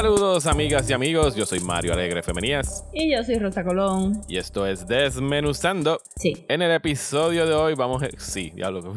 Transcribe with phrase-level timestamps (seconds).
[0.00, 4.20] Saludos amigas y amigos, yo soy Mario Alegre Femenías Y yo soy Rosa Colón.
[4.28, 6.02] y esto es Desmenuzando.
[6.16, 6.44] Sí.
[6.50, 8.08] En el episodio de hoy vamos a...
[8.18, 8.92] Sí, diablo.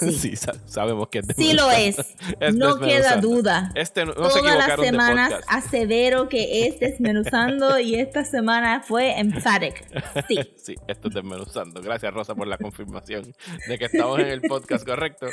[0.00, 0.36] Sí, Sí.
[0.36, 2.36] sa- sabemos que es Sí lo desmenuzando.
[2.40, 2.54] es.
[2.56, 3.72] no queda duda.
[3.74, 9.18] Este no, se Todas las de semanas asevero que es desmenuzando y esta semana fue
[9.18, 9.82] emphatic.
[10.28, 10.38] Sí.
[10.64, 11.82] Sí, esto es desmenuzando.
[11.82, 13.34] Gracias, Rosa, por la confirmación
[13.68, 15.26] de que estamos en el podcast correcto.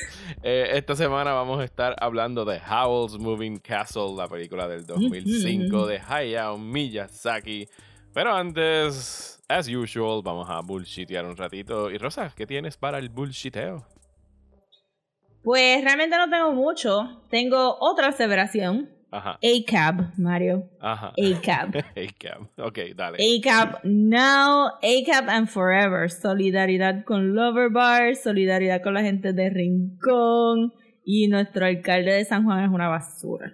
[0.44, 5.88] Eh, esta semana vamos a estar hablando de Howl's Moving Castle, la película del 2005
[5.88, 7.68] de Hayao Miyazaki.
[8.14, 11.90] Pero antes, as usual, vamos a bullshitear un ratito.
[11.90, 13.86] Y Rosa, ¿qué tienes para el bullshiteo?
[15.44, 17.24] Pues realmente no tengo mucho.
[17.30, 18.90] Tengo otra aseveración.
[19.14, 20.70] Ajá, ACAB, Mario.
[20.80, 21.08] ajá.
[21.18, 21.76] ACAB.
[21.98, 22.48] A-Cab.
[22.58, 23.18] Ok, dale.
[23.18, 26.10] ACAB now, ACAB and forever.
[26.10, 30.74] Solidaridad con Loverbar, solidaridad con la gente de Rincón.
[31.04, 33.52] Y nuestro alcalde de San Juan es una basura.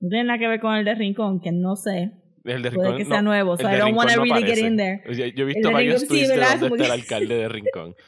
[0.00, 2.12] No tiene nada que ver con el de Rincón, que no sé.
[2.44, 4.22] El de Puede Rincón, que sea no, nuevo, el so de I don't wanna no
[4.22, 5.02] really get in there.
[5.06, 6.58] Yo, yo he El visto de varios Rincón sí, tweets de ¿verdad?
[6.60, 7.94] dónde está el alcalde de Rincón.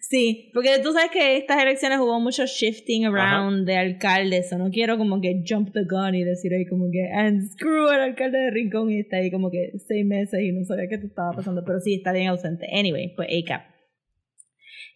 [0.00, 4.70] Sí, porque tú sabes que estas elecciones hubo mucho shifting around de alcaldes, o no
[4.70, 8.36] quiero como que jump the gun y decir ahí como que and screw al alcalde
[8.36, 11.32] de Rincón y está ahí como que seis meses y no sabía qué te estaba
[11.32, 12.66] pasando, pero sí, está bien ausente.
[12.72, 13.73] Anyway, pues ACAP.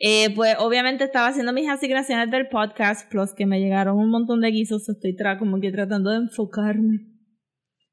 [0.01, 4.41] Eh, pues obviamente estaba haciendo mis asignaciones del podcast, plus que me llegaron un montón
[4.41, 7.01] de guisos, estoy tra como que tratando de enfocarme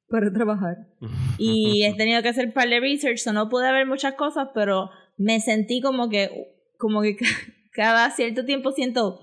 [0.08, 0.76] para trabajar.
[1.40, 4.50] Y he tenido que hacer un par de research, so no pude ver muchas cosas,
[4.54, 6.30] pero me sentí como que,
[6.78, 7.26] como que ca-
[7.74, 9.20] cada cierto tiempo siento,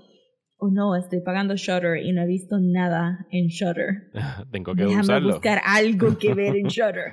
[0.59, 4.11] oh no, estoy pagando Shutter y no he visto nada en Shutter.
[4.53, 5.31] Tengo que Déjame usarlo.
[5.31, 7.13] buscar algo que ver en Shutter.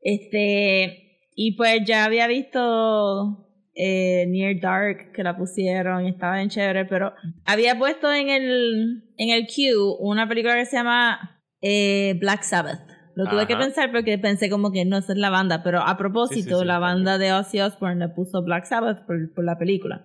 [0.00, 3.43] Este, y pues ya había visto
[3.74, 7.12] eh, Near Dark que la pusieron y estaba bien chévere, pero
[7.44, 12.80] había puesto en el, en el queue una película que se llama eh, Black Sabbath.
[13.16, 15.96] Lo tuve que pensar porque pensé como que no, esa es la banda, pero a
[15.96, 20.04] propósito, sí, la banda de Ozzy Osbourne le puso Black Sabbath por, por la película.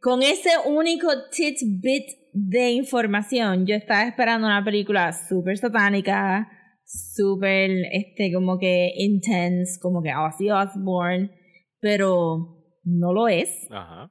[0.00, 6.48] Con ese único tidbit de información, yo estaba esperando una película súper satánica,
[6.86, 11.30] súper, este, como que intense, como que Ozzy Osbourne,
[11.78, 13.68] pero no lo es.
[13.70, 14.10] Ajá.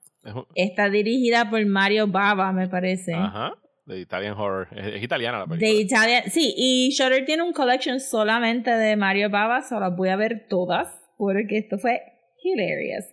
[0.55, 3.13] Está dirigida por Mario Bava, me parece.
[3.13, 3.53] Ajá.
[3.85, 4.67] De Italian Horror.
[4.71, 5.67] Es, es italiana la película.
[5.69, 10.09] De Italia, sí, y Shutter tiene un collection solamente de Mario Bava, solo las voy
[10.09, 10.87] a ver todas,
[11.17, 11.99] porque esto fue
[12.43, 13.05] hilarious.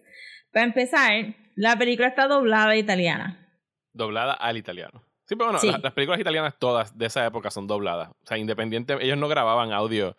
[0.52, 1.10] Para empezar,
[1.54, 3.48] la película está doblada a italiana.
[3.92, 5.02] Doblada al italiano.
[5.24, 5.70] Sí, pero bueno, Sí.
[5.70, 8.10] las, las películas italianas todas de esa época son dobladas.
[8.10, 10.14] O sea, independiente, ellos no grababan audio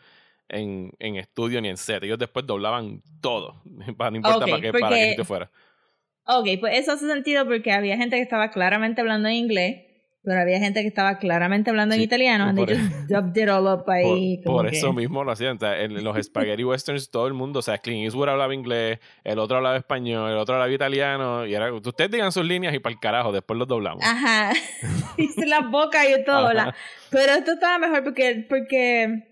[0.49, 2.03] en, en estudio ni en set.
[2.03, 3.61] Ellos después doblaban todo.
[3.97, 5.51] Para, no importa Ok, para qué, para porque- qué sitio fuera.
[6.29, 9.83] Ok, pues eso hace sentido porque había gente que estaba claramente hablando en inglés,
[10.23, 13.41] pero había gente que estaba claramente hablando en Sí, italiano, and they por- just dubbed
[13.41, 14.41] it all up Por, ahí.
[14.43, 15.55] como por que- eso mismo lo hacían.
[15.55, 18.99] O sea, en los spaghetti westerns todo el mundo, o sea, Clint Eastwood hablaba inglés,
[19.23, 21.45] el otro hablaba español, el otro hablaba italiano.
[21.45, 24.03] Y era, ustedes digan sus líneas y para el carajo, después los doblamos.
[24.03, 24.51] Ajá,
[25.17, 26.75] hice las bocas y todo, la-
[27.09, 29.29] pero esto estaba mejor porque, porque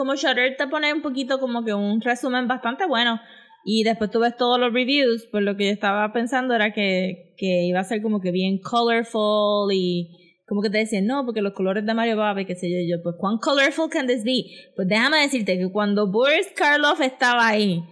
[0.00, 3.20] como Shutter te pone un poquito como que un resumen bastante bueno
[3.64, 7.34] y después tú ves todos los reviews, pues lo que yo estaba pensando era que,
[7.36, 10.16] que iba a ser como que bien colorful y
[10.46, 12.96] como que te decían, no, porque los colores de Mario Baba y qué sé yo,
[13.04, 14.44] pues cuán colorful can this be?
[14.74, 17.84] Pues déjame decirte que cuando Boris Karloff estaba ahí,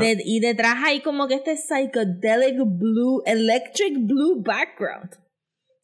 [0.00, 5.10] de- y detrás hay como que este psychedelic blue, electric blue background.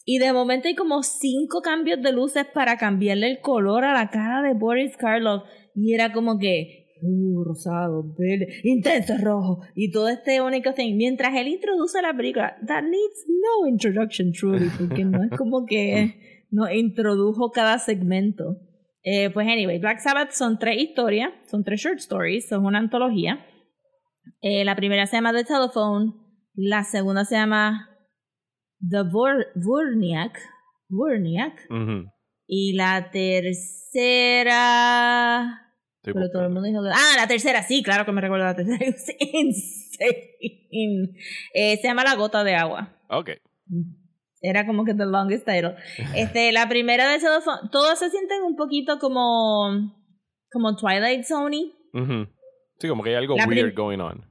[0.04, 4.08] Y de momento hay como cinco cambios de luces para cambiarle el color a la
[4.10, 5.44] cara de Boris Karloff.
[5.74, 9.60] Y era como que, uh, rosado, verde, intenso rojo.
[9.74, 10.96] Y todo este único thing.
[10.96, 16.46] Mientras él introduce la película, that needs no introduction truly, porque no es como que
[16.50, 18.58] nos introdujo cada segmento.
[19.04, 23.44] Eh, pues anyway, Black Sabbath son tres historias, son tres short stories, son una antología.
[24.40, 26.12] Eh, la primera se llama The Telephone,
[26.54, 27.88] la segunda se llama
[28.88, 30.38] The Vor Vorniak,
[30.88, 31.66] Vorniak.
[32.54, 34.52] Y la tercera...
[35.96, 36.80] Estoy Pero todo el mundo dijo...
[36.92, 38.78] Ah, la tercera, sí, claro que me recuerdo la tercera.
[41.54, 42.94] Eh, se llama La Gota de Agua.
[43.08, 43.30] Ok.
[44.42, 45.76] Era como que the longest title.
[46.14, 49.94] Este, la primera de Telephone, todos se sienten un poquito como
[50.50, 51.72] como Twilight Zone.
[51.94, 52.26] Ujú.
[52.78, 54.26] Sí, como que hay algo La weird going on.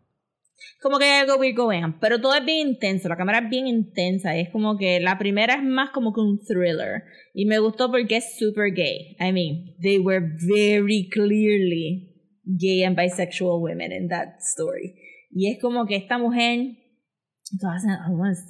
[0.82, 3.68] Como que hay algo going on, pero todo es bien intenso, la cámara es bien
[3.68, 7.04] intensa, es como que la primera es más como que un thriller,
[7.34, 9.16] y me gustó porque es super gay.
[9.20, 12.12] I mean, they were very clearly
[12.46, 14.96] gay and bisexual women in that story.
[15.30, 16.78] Y es como que esta mujer,
[17.60, 17.84] todas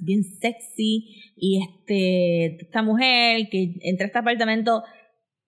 [0.04, 4.84] bien sexy, y este, esta mujer que entra a este apartamento,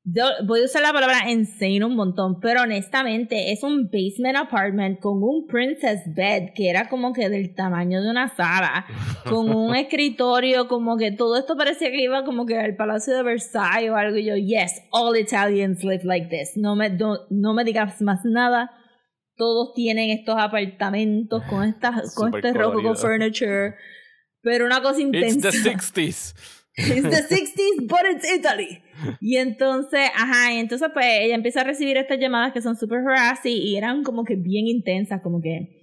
[0.05, 4.99] yo voy a usar la palabra insane un montón, pero honestamente es un basement apartment
[4.99, 8.85] con un princess bed que era como que del tamaño de una sala,
[9.29, 13.23] con un escritorio, como que todo esto parecía que iba como que al Palacio de
[13.23, 14.17] Versailles o algo.
[14.17, 16.57] Y yo, yes, all Italians live like this.
[16.57, 18.71] No me, no, no me digas más nada.
[19.37, 23.75] Todos tienen estos apartamentos con, estas con este rojo furniture.
[24.41, 25.49] Pero una cosa It's intensa.
[25.49, 26.35] the 60s.
[26.75, 28.82] It's the 60s, but it's Italy.
[29.21, 32.99] Y entonces, ajá, y entonces pues ella empieza a recibir estas llamadas que son super
[32.99, 35.81] harassy y eran como que bien intensas, como que,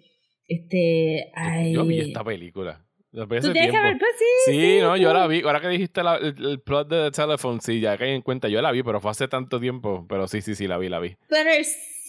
[0.48, 1.72] este, ay...
[1.74, 2.84] Yo vi esta película.
[3.12, 3.82] La vi Tú tienes que tiempo.
[3.88, 5.42] ver, pues sí, Sí, no, yo tú- la vi.
[5.42, 8.48] Ahora que dijiste la- el, el plot de The Telephone, sí, ya caí en cuenta.
[8.48, 10.06] Yo la vi, pero fue hace tanto tiempo.
[10.08, 11.16] Pero sí, sí, sí, la vi, la vi.
[11.28, 11.50] Pero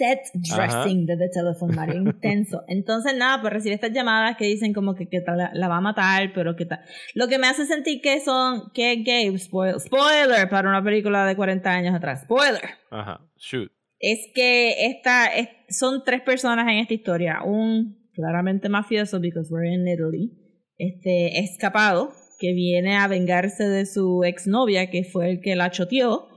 [0.01, 2.63] set dressing de The Telephone Mario, intenso.
[2.67, 5.77] Entonces, nada, pues recibe estas llamadas que dicen como que, que tal- la, la va
[5.77, 6.79] a matar, pero que tal.
[7.13, 11.35] Lo que me hace sentir que son, que gay, spoil- spoiler para una película de
[11.35, 12.61] 40 años atrás, spoiler.
[12.89, 13.71] Ajá, shoot.
[13.99, 17.43] es que esta es- son tres personas en esta historia.
[17.45, 20.31] Un claramente mafioso, because we're in Italy,
[20.77, 26.27] este escapado, que viene a vengarse de su exnovia, que fue el que la choteó.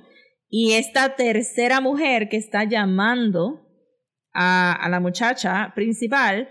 [0.57, 3.61] Y esta tercera mujer que está llamando
[4.33, 6.49] a, a la muchacha principal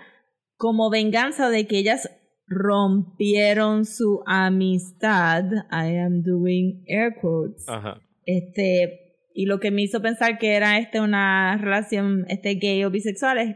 [0.57, 2.09] como venganza de que ellas
[2.45, 5.45] rompieron su amistad.
[5.71, 7.63] I am doing air quotes.
[7.69, 8.01] Ajá.
[8.25, 12.91] Este, y lo que me hizo pensar que era este una relación este gay o
[12.91, 13.55] bisexual es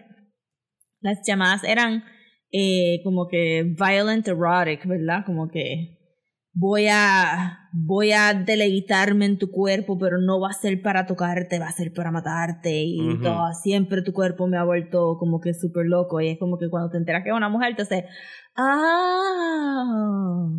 [1.01, 2.05] las llamadas eran
[2.53, 5.25] eh, como que violent erotic, ¿verdad?
[5.25, 5.97] Como que
[6.53, 11.59] voy a voy a deleitarme en tu cuerpo, pero no va a ser para tocarte,
[11.59, 15.53] va a ser para matarte y todo, siempre tu cuerpo me ha vuelto como que
[15.53, 18.06] súper loco y es como que cuando te enteras que es una mujer te hace
[18.56, 20.50] ah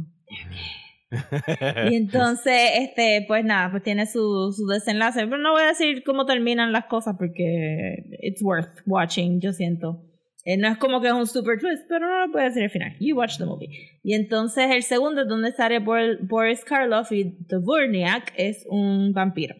[1.90, 5.24] y entonces, este, pues nada, pues tiene su, su desenlace.
[5.24, 10.02] Pero no voy a decir cómo terminan las cosas porque it's worth watching, yo siento.
[10.50, 12.70] Eh, no es como que es un super twist, pero no lo puedo decir al
[12.70, 12.96] final.
[13.00, 13.68] You watch the movie.
[14.02, 19.54] Y entonces el segundo es donde sale Bor- Boris Karloff y Dvorniak es un vampiro.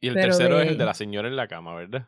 [0.00, 2.06] Y el Pero tercero de- es el de la señora en la cama, ¿verdad?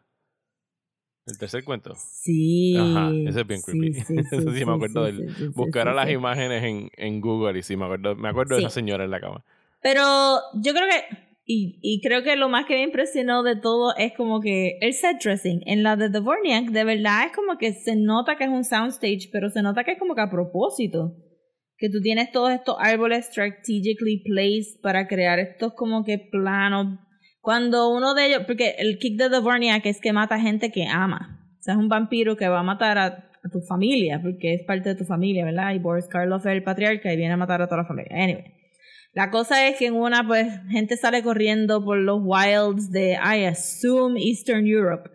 [1.27, 1.95] El tercer cuento.
[1.97, 2.77] Sí.
[2.79, 3.89] Ajá, ese es bien creepy.
[4.33, 6.13] Eso sí me acuerdo sí, del- sí, sí, Buscar sí, a las sí.
[6.13, 8.67] imágenes en, en Google y sí, me acuerdo, me acuerdo de Sí.
[8.67, 9.45] esa señora en la cama.
[9.83, 10.03] Pero
[10.55, 11.19] yo creo que,
[11.51, 14.93] y, y creo que lo más que me impresionó de todo es como que el
[14.93, 18.51] set dressing en la de Dvorniak, de verdad es como que se nota que es
[18.51, 21.17] un soundstage, pero se nota que es como que a propósito.
[21.79, 26.99] Que tú tienes todos estos árboles strategically placed para crear estos como que planos.
[27.41, 31.49] Cuando uno de ellos, porque el kick de Dvorniak es que mata gente que ama.
[31.61, 34.65] O sea, es un vampiro que va a matar a, a tu familia, porque es
[34.67, 35.73] parte de tu familia, ¿verdad?
[35.73, 38.23] Y Boris Karloff es el patriarca y viene a matar a toda la familia.
[38.23, 38.58] Anyway.
[39.13, 43.45] La cosa es que en una, pues, gente sale corriendo por los wilds de, I
[43.45, 45.11] assume, Eastern Europe.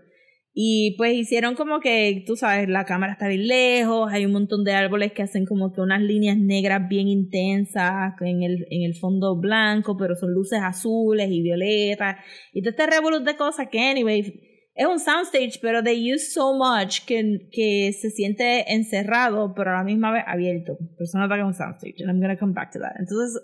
[0.55, 4.63] Y pues hicieron como que, tú sabes, la cámara está bien lejos, hay un montón
[4.63, 8.95] de árboles que hacen como que unas líneas negras bien intensas en el, en el
[8.95, 12.17] fondo blanco, pero son luces azules y violetas.
[12.53, 14.41] Y todo este revolut de cosas que, anyway,
[14.75, 19.77] es un soundstage, pero they use so much que, que se siente encerrado, pero a
[19.77, 20.77] la misma vez abierto.
[20.97, 22.93] Pero se nota que es un soundstage, and I'm gonna come back to that.
[22.99, 23.41] Entonces,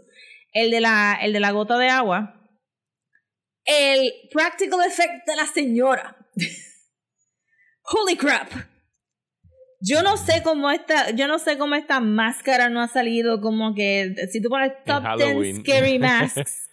[0.53, 2.39] el de la, el de la gota de agua,
[3.65, 6.17] el practical effect de la señora.
[7.83, 8.49] Holy crap.
[9.81, 13.73] Yo no sé cómo esta, yo no sé cómo esta máscara no ha salido como
[13.73, 15.61] que si tú pones top 10 Halloween.
[15.61, 16.69] scary masks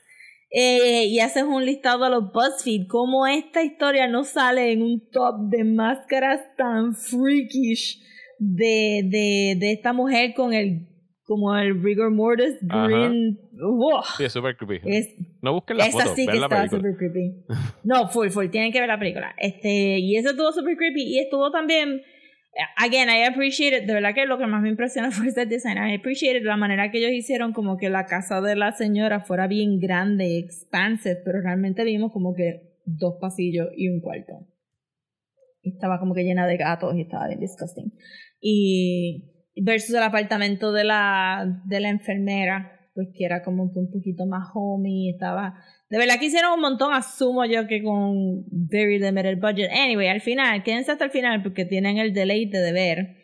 [0.51, 5.09] eh, y haces un listado a los BuzzFeed, cómo esta historia no sale en un
[5.11, 8.03] top de máscaras tan freakish
[8.39, 10.89] de, de, de esta mujer con el
[11.27, 13.39] como el rigor mortis green.
[13.53, 14.03] Wow.
[14.17, 14.81] Sí, es súper creepy.
[14.89, 16.69] Es, no busquen la esa foto, sí que película.
[16.69, 17.45] super creepy.
[17.85, 18.47] No, full, full.
[18.49, 19.35] Tienen que ver la película.
[19.37, 21.03] Este, y eso estuvo super creepy.
[21.03, 22.03] Y estuvo también.
[22.77, 23.85] Again, I appreciate it.
[23.87, 25.77] De verdad que lo que más me impresionó fue ese design.
[25.79, 29.21] I appreciate it, la manera que ellos hicieron como que la casa de la señora
[29.21, 34.47] fuera bien grande, expansive, pero realmente vimos como que dos pasillos y un cuarto.
[35.61, 37.93] Y estaba como que llena de gatos y estaba bien disgusting.
[38.41, 43.91] Y versus el apartamento de la, de la enfermera, pues que era como que un
[43.91, 48.99] poquito más homey, estaba, De verdad que hicieron un montón, asumo yo que con very
[48.99, 49.71] limited budget.
[49.71, 53.17] Anyway, al final, quédense hasta el final porque tienen el deleite de ver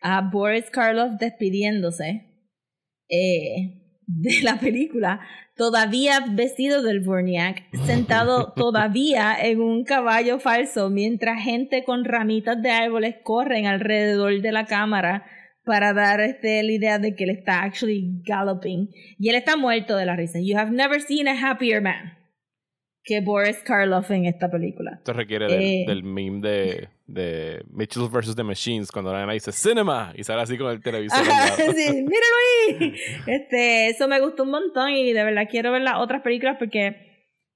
[0.00, 2.26] a Boris Karloff despidiéndose
[3.08, 5.20] eh, de la película,
[5.56, 12.70] todavía vestido del Vorniak, sentado todavía en un caballo falso, mientras gente con ramitas de
[12.70, 15.24] árboles corren alrededor de la cámara
[15.64, 18.88] para dar este, la idea de que él está actually galloping.
[19.18, 20.38] Y él está muerto de la risa.
[20.40, 22.18] You have never seen a happier man
[23.04, 24.92] que Boris Karloff en esta película.
[24.98, 25.84] Esto requiere del, Eh.
[25.88, 28.36] del meme de, de Mitchell vs.
[28.36, 31.18] The Machines cuando la nena dice cinema y sale así con el televisor.
[31.18, 32.36] Ajá, sí, míralo
[32.80, 32.94] ahí.
[33.26, 36.94] Este, eso me gustó un montón y de verdad quiero ver las otras películas porque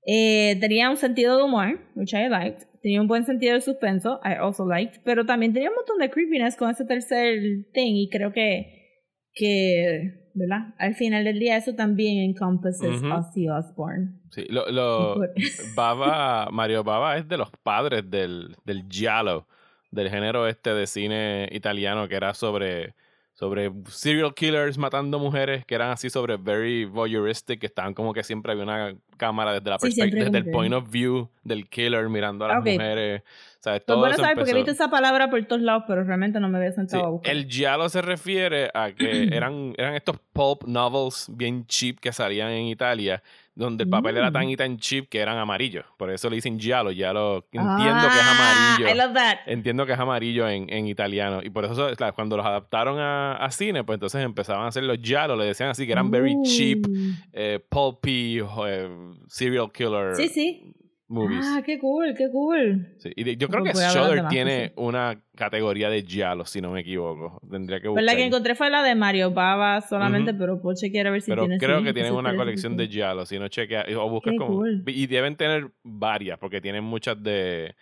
[0.05, 2.67] eh, tenía un sentido de humor, which I liked.
[2.87, 5.01] Tenía un buen sentido de suspenso, I also liked.
[5.03, 7.41] Pero también tenía un montón de creepiness con ese tercer
[7.75, 9.03] thing y creo que,
[9.33, 10.73] que ¿verdad?
[10.79, 13.13] Al final del día eso también encompasses Ujú.
[13.13, 14.21] Ozzy Osbourne.
[14.31, 15.17] Sí, lo, lo-
[15.75, 19.49] Baba, Mario Baba es de los padres del, del giallo,
[19.91, 22.95] del género este de cine italiano que era sobre,
[23.37, 28.25] sobre serial killers matando mujeres, que eran así sobre very voyeuristic, que estaban como que
[28.25, 32.09] siempre había una cámara desde la Sí, perspectiva, desde el point of view del killer
[32.09, 32.67] mirando a las Ok.
[32.67, 33.23] mujeres.
[33.23, 35.85] O sea, Pues todo bueno eso saber porque he visto esa palabra por todos lados,
[35.87, 37.33] pero realmente no me había Sí, sentado a buscar.
[37.35, 42.51] el giallo se refiere a que eran, eran estos pulp novels bien cheap que salían
[42.51, 43.23] en Italia,
[43.57, 44.51] donde el papel era tan Mm.
[44.51, 45.85] y tan cheap que eran amarillos.
[45.97, 46.91] Por eso le dicen giallo.
[46.93, 48.87] Giallo entiendo que es amarillo.
[48.87, 49.39] Ah, I love that.
[49.47, 51.41] Entiendo que es amarillo en, en italiano.
[51.43, 54.85] Y por eso, claro, cuando los adaptaron a, a cine, pues entonces empezaban a hacer
[54.85, 55.35] los giallo.
[55.37, 56.87] Le decían así que eran very cheap,
[57.33, 58.89] eh, pulpy, eh,
[59.29, 60.73] serial killer Sí, sí.
[61.09, 61.45] Movies.
[61.45, 62.95] Ah, qué cool, qué cool.
[62.99, 64.89] Sí, y de- yo creo Pues que Shudder más tiene cosas.
[64.89, 67.41] una categoría de giallo, si no me equivoco.
[67.51, 68.05] Tendría que Pues buscar.
[68.05, 70.41] la que encontré fue la de Mario Baba solamente, Ujú.
[70.41, 72.89] pero puedo chequear a ver si Pero tiene creo sí, que tienen una colección de
[72.89, 74.83] giallo, si no chequea o buscas Qué como cool.
[74.87, 77.75] y deben tener varias porque tienen muchas de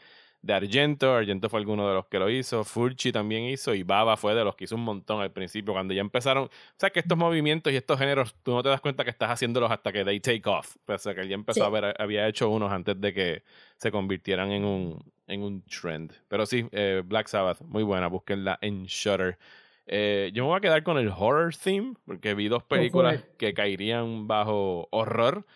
[0.44, 4.16] de Argento, Argento fue alguno de los que lo hizo, Fulci también hizo y Baba
[4.18, 7.00] fue de los que hizo un montón al principio cuando ya empezaron, o sea que
[7.00, 10.04] estos movimientos y estos géneros tú no te das cuenta que estás haciéndolos hasta que
[10.04, 11.66] they take off, o sea que él ya empezó Sí.
[11.66, 13.42] a ver, había hecho unos antes de que
[13.78, 18.58] se convirtieran en un en un trend, pero sí, eh, Black Sabbath, muy buena, búsquenla
[18.60, 19.38] en Shutter.
[19.86, 23.54] Eh, yo me voy a quedar con el horror theme, porque vi dos películas que
[23.54, 25.46] caerían bajo horror.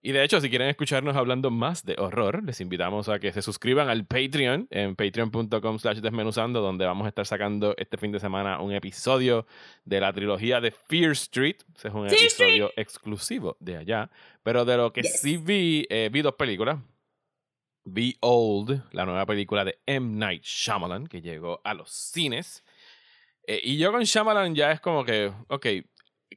[0.00, 3.42] Y de hecho, si quieren escucharnos hablando más de horror, les invitamos a que se
[3.42, 8.20] suscriban al Patreon en patreon.com slash desmenuzando, donde vamos a estar sacando este fin de
[8.20, 9.44] semana un episodio
[9.84, 11.56] de la trilogía de Fear Street.
[11.76, 14.08] Ese es un Fear episodio exclusivo de allá.
[14.44, 15.20] Pero de lo que Yes.
[15.20, 16.78] sí vi, eh, vi dos películas.
[17.84, 20.16] Vi Old, la nueva película de M.
[20.16, 22.64] Night Shyamalan, que llegó a los cines.
[23.46, 25.66] Eh, y yo con Shyamalan ya es como que, ok,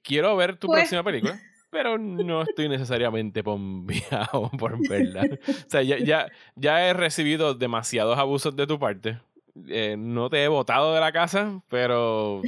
[0.01, 1.39] quiero ver tu Pues- próxima película,
[1.72, 5.24] pero no estoy necesariamente pompeado por verla.
[5.48, 9.20] O sea, ya, ya, ya he recibido demasiados abusos de tu parte.
[9.68, 12.44] Eh, no te he botado de la casa, pero o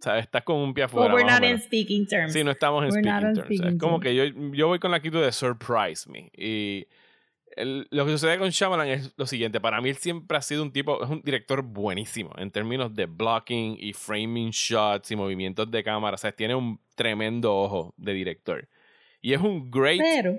[0.00, 1.12] sea, estás con un pie afuera.
[1.12, 2.32] we're más o not in speaking terms.
[2.32, 3.46] Sí, no estamos en We're speaking terms.
[3.46, 4.04] Speaking es como terms.
[4.04, 6.30] que yo, yo voy con la actitud de surprise me.
[6.36, 6.86] Y
[7.56, 9.60] el- lo que sucede con Shyamalan es lo siguiente.
[9.60, 13.06] Para mí él siempre ha sido un tipo, es un director buenísimo en términos de
[13.06, 16.14] blocking y framing shots y movimientos de cámara.
[16.14, 18.68] O sea, tiene un tremendo ojo de director.
[19.20, 20.38] Y es un great, Pero,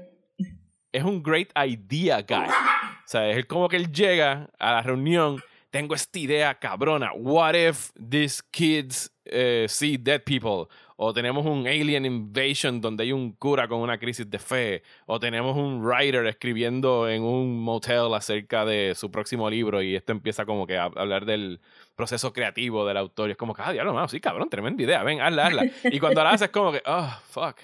[0.92, 2.48] es un great idea guy.
[2.50, 7.12] O sea, es como que él llega a la reunión, tengo esta idea cabrona.
[7.14, 10.68] What if these kids eh, see dead people?
[11.04, 14.84] O tenemos un alien invasion donde hay un cura con una crisis de fe.
[15.08, 20.12] O tenemos un writer escribiendo en un motel acerca de su próximo libro y esto
[20.12, 21.60] empieza como que a hablar del
[21.96, 23.30] proceso creativo del autor.
[23.30, 25.72] Y es como que, ah, diablo, no, sí, cabrón, tremenda idea, ven, hazla, hazla.
[25.86, 27.58] Y cuando la haces es como que, oh, fuck.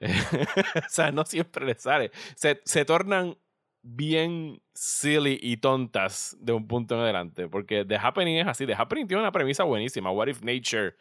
[0.00, 2.10] o sea, no siempre le sale.
[2.36, 3.36] Se, se tornan
[3.82, 7.48] bien silly y tontas de un punto en adelante.
[7.48, 8.64] Porque The Happening es así.
[8.64, 10.10] The Happening tiene una premisa buenísima.
[10.10, 10.96] What if nature,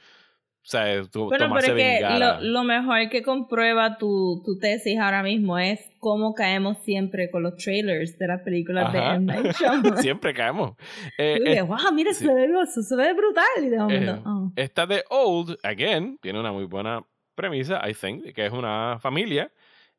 [0.68, 5.24] o sea, tu, bueno, pero que lo, lo mejor que comprueba tu, tu tesis ahora
[5.24, 9.16] mismo es cómo caemos siempre con los trailers de las películas de Ajá.
[9.16, 9.26] M.
[9.28, 9.98] Night Shyamalan.
[10.00, 10.76] Siempre caemos.
[11.18, 12.26] Eh, Tú es- wow, mira, sí.
[12.26, 13.46] se, ve, se ve brutal.
[13.64, 14.52] Y de momento, Eh, oh.
[14.58, 17.02] Esta de Old, again, tiene una muy buena
[17.34, 19.50] premisa, I think, que es una familia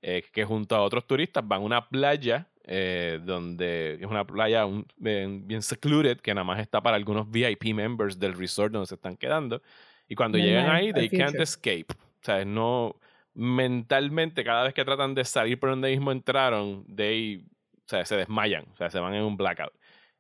[0.03, 4.67] eh, que junto a otros turistas van a una playa eh, donde es una playa
[4.67, 8.87] un- bien, bien secluded, que nada más está para algunos VIP members del resort donde
[8.87, 9.63] se están quedando.
[10.09, 11.87] Y cuando llegan ahí, they can't escape.
[11.91, 12.97] O sea, no
[13.35, 17.45] mentalmente, cada vez que tratan de salir por donde mismo entraron, they,
[17.77, 19.73] o sea, se desmayan, o sea, se van en un blackout.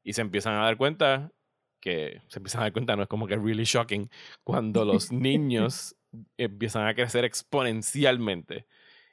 [0.04, 1.32] Y se empiezan a dar cuenta
[1.80, 4.08] que se empiezan a dar cuenta, no es como que really shocking,
[4.44, 5.96] cuando los niños
[6.36, 8.66] empiezan a crecer exponencialmente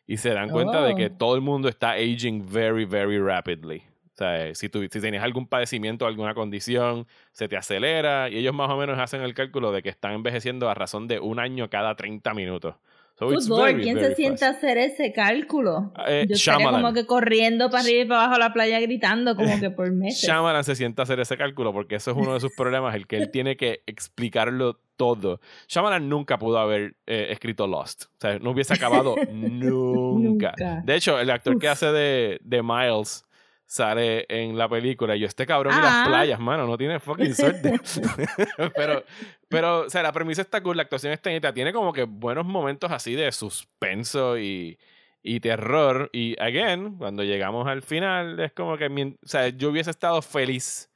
[0.08, 1.18] y se dan cuenta de que Oh.
[1.18, 3.84] todo el mundo está aging very, very rapidly.
[4.16, 8.54] O sea, si, tú, si tienes algún padecimiento, alguna condición, se te acelera y ellos
[8.54, 11.70] más o menos hacen el cálculo de que están envejeciendo a razón de un año
[11.70, 12.76] cada 30 minutos.
[13.18, 15.94] So Good Lord, very, ¿quién very se sienta a hacer ese cálculo?
[16.06, 19.36] Eh, Yo estaría como que corriendo para arriba y para abajo a la playa gritando
[19.36, 20.22] como que por meses.
[20.22, 23.08] Shyamalan se sienta a hacer ese cálculo porque eso es uno de sus problemas, el
[23.08, 25.42] que él tiene que explicarlo todo.
[25.68, 28.04] Shyamalan nunca pudo haber eh, escrito Lost.
[28.04, 30.54] O sea, no hubiese acabado nunca.
[30.58, 30.82] Nunca.
[30.86, 31.74] De hecho, el actor que Uf.
[31.74, 33.25] hace de, de Miles
[33.66, 35.82] sale en la película y yo, este cabrón y Ah.
[35.82, 37.80] las playas, mano, no tiene fucking suerte.
[38.76, 39.04] pero,
[39.50, 42.46] pero, o sea, la premisa está cool, la actuación está bonita, tiene como que buenos
[42.46, 44.78] momentos así de suspenso y,
[45.24, 46.10] y terror.
[46.14, 50.92] Y, again, cuando llegamos al final, es como que, o sea, yo hubiese estado feliz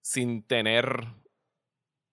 [0.00, 1.04] sin tener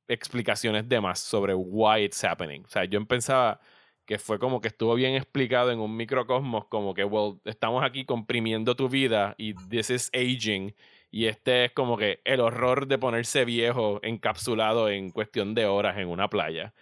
[0.08, 2.64] explicaciones de más sobre why it's happening.
[2.66, 3.60] O sea, yo pensaba
[4.06, 8.06] que fue como que estuvo bien explicado en un microcosmos, como que, well, estamos aquí
[8.06, 10.74] comprimiendo tu vida y this is aging.
[11.12, 15.98] Y este es como que el horror de ponerse viejo encapsulado en cuestión de horas
[15.98, 16.74] en una playa.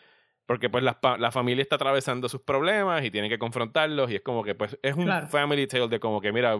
[0.45, 4.21] Porque pues la, la familia está atravesando sus problemas y tienen que confrontarlos y es
[4.21, 5.27] como que pues es un Claro.
[5.27, 6.57] family tale de como que mira,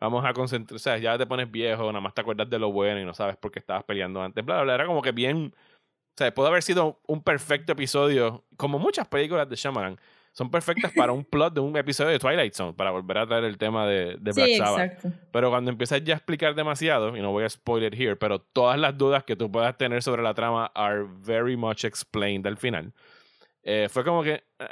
[0.00, 2.70] vamos a concentrar, o sea, ya te pones viejo, nada más te acuerdas de lo
[2.72, 4.74] bueno y no sabes por qué estabas peleando antes, bla, bla, bla.
[4.74, 5.54] Era como que bien,
[6.14, 9.98] o sea, puede haber sido un perfecto episodio, como muchas películas de Shyamalan,
[10.34, 13.44] son perfectas para un plot de un episodio de Twilight Zone, para volver a traer
[13.44, 14.80] el tema de, de Black Sí, Sabbath.
[14.92, 15.10] exacto.
[15.30, 18.78] Pero cuando empiezas ya a explicar demasiado, y no voy a spoiler here, pero todas
[18.78, 22.92] las dudas que tú puedas tener sobre la trama are very much explained al final.
[23.62, 24.68] Eh, fue como que, ah,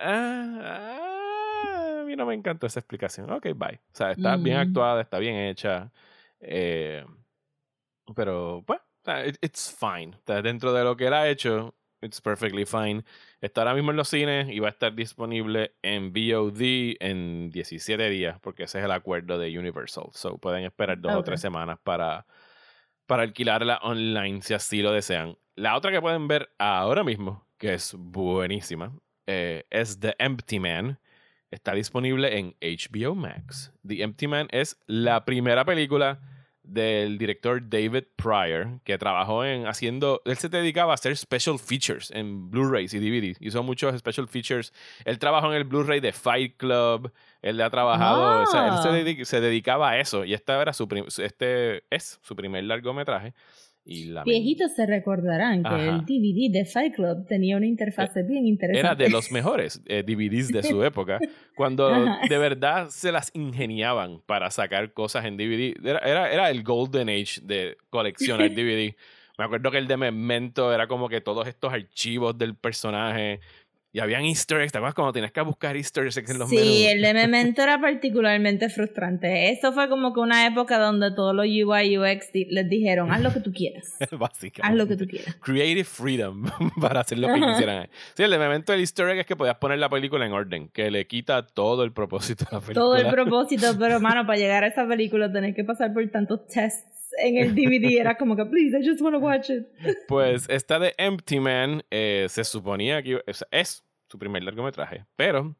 [0.63, 3.31] ah, a mí no me encantó esa explicación.
[3.31, 3.77] Ok, bye.
[3.93, 4.61] O sea, está bien Mm.
[4.61, 5.91] actuada, está bien hecha.
[6.41, 7.05] eh,
[8.17, 8.81] pero, pues,
[9.41, 10.17] it's fine.
[10.17, 13.05] O sea, dentro de lo que él ha hecho, it's perfectly fine.
[13.41, 18.11] Está ahora mismo en los cines y va a estar disponible en VOD en 17
[18.11, 20.09] días, porque ese es el acuerdo de Universal.
[20.13, 22.27] So pueden esperar dos o tres semanas para,
[23.07, 25.37] para alquilarla online si así lo desean.
[25.57, 28.95] La otra que pueden ver ahora mismo, que es buenísima,
[29.27, 30.99] eh, es The Empty Man.
[31.51, 33.73] Está disponible en HBO Max.
[33.87, 36.21] The Empty Man es la primera película
[36.73, 42.11] del director David Pryor, que trabajó en haciendo, él se dedicaba a hacer special features
[42.13, 43.39] en Blu-rays y DVDs.
[43.41, 44.73] Hizo muchos special features.
[45.05, 47.13] Él trabajó en el Blu-ray de Fight Club.
[47.43, 48.93] Él ha trabajado, o sea, él se, Ah.
[48.93, 50.25] dedi- se dedicaba a eso.
[50.25, 53.35] Y esta era su prim- este es su primer largometraje.
[53.85, 58.47] Y la Viejitos se recordarán que el DVD de Fight Club tenía una interfase bien
[58.47, 58.87] interesante.
[58.87, 61.19] era de los mejores eh, DVDs de su época,
[61.57, 62.21] cuando Ajá.
[62.29, 65.75] de verdad se las ingeniaban para sacar cosas en DVD.
[65.85, 68.95] Era, era, era el golden age de coleccionar DVD.
[69.39, 73.41] Me acuerdo que el de Memento era como que todos estos archivos del personaje
[73.93, 74.73] y habían easter eggs.
[74.73, 76.75] ¿Te acuerdas cuando tenías que buscar easter eggs en los Sí, menús?
[76.93, 79.51] el de Memento era particularmente frustrante.
[79.51, 83.21] Eso fue como que una época donde todos los UI UX di- les dijeron, haz
[83.21, 83.97] lo que tú quieras.
[84.13, 84.63] Básicamente.
[84.63, 85.35] Haz lo que tú quieras.
[85.43, 86.45] Creative freedom
[86.81, 87.89] para hacer lo que quisieran.
[88.15, 90.69] Sí, el de Memento, el easter egg es que podías poner la película en orden,
[90.69, 92.75] que le quita todo el propósito de la película.
[92.75, 96.47] Todo el propósito, pero mano, para llegar a esa película tenés que pasar por tantos
[96.47, 96.85] tests
[97.19, 98.01] en el DVD.
[98.01, 99.67] Era como que, please, I just want to watch it.
[100.09, 105.55] Pues esta de Empty Man eh, se suponía que es su primer largometraje, pero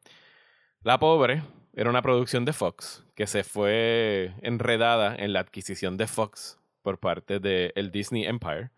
[0.83, 1.41] la pobre
[1.73, 6.99] era una producción de Fox que se fue enredada en la adquisición de Fox por
[6.99, 8.71] parte del el Disney Empire,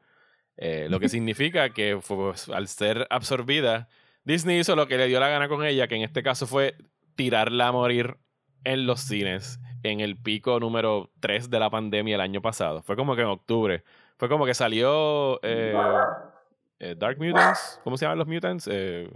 [0.58, 3.88] eh, lo que significa que fue- al ser absorbida,
[4.26, 6.76] Disney hizo lo que le dio la gana con ella, que en este caso fue
[7.16, 8.18] tirarla a morir
[8.64, 12.82] en los cines en el pico número 3 de la pandemia el año pasado.
[12.82, 13.84] Fue como que en octubre.
[14.18, 15.76] Fue como que salió eh,
[16.80, 17.80] eh, Dark Mutants.
[17.84, 18.68] ¿Cómo se llaman los Mutants?
[18.72, 19.10] Eh,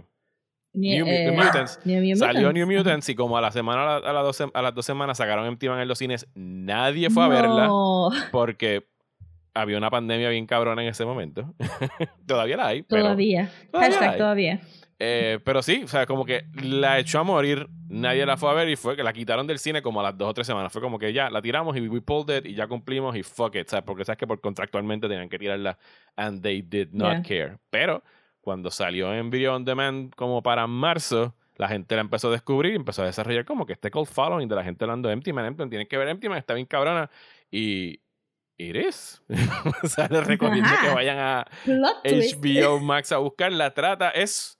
[0.74, 1.80] New eh, Mutants.
[1.84, 2.18] New Mutants.
[2.20, 2.66] salió New.
[2.66, 4.84] Mutants y como a la semana, a, la- a las dos, sem- a las dos
[4.84, 7.68] semanas sacaron Man en los cines, nadie fue a verla
[8.30, 8.86] porque
[9.54, 11.54] había una pandemia bien cabrona en ese momento.
[12.26, 13.02] todavía la hay, pero...
[13.04, 13.50] todavía.
[13.72, 14.18] Todavía Hashtag hay.
[14.18, 14.60] todavía.
[15.00, 18.52] Eh, pero sí, o sea, como que la echó a morir, nadie la fue a
[18.54, 20.72] ver y fue que la quitaron del cine como a las dos o tres semanas.
[20.72, 23.54] Fue como que ya la tiramos y we pulled it y ya cumplimos y fuck
[23.54, 23.84] it, ¿sabes?
[23.84, 25.78] Porque sabes que por contractualmente tenían que tirarla
[26.16, 27.22] and they did not Yeah.
[27.22, 27.58] care.
[27.70, 28.02] Pero
[28.40, 32.72] cuando salió en Video On Demand como para marzo, la gente la empezó a descubrir
[32.72, 35.32] y empezó a desarrollar como que este cold following de la gente hablando de Empty
[35.32, 37.08] Man, Empty Man, tienen que ver Empty Man, está bien cabrona
[37.52, 38.00] y
[38.56, 39.22] it is.
[39.84, 40.94] o sea, les recomiendo que Ajá.
[40.94, 41.46] vayan a.
[42.04, 43.52] HBO Max a buscar.
[43.52, 44.57] La trata es.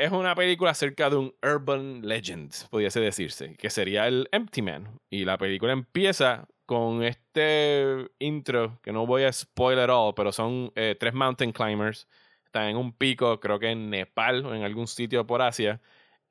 [0.00, 4.98] Es una película acerca de un urban legend, pudiese decirse, que sería el Empty Man.
[5.10, 10.32] Y la película empieza con este intro, que no voy a spoil at all, pero
[10.32, 12.08] son eh, tres mountain climbers.
[12.46, 15.80] Están en un pico, creo que en Nepal o en algún sitio por Asia.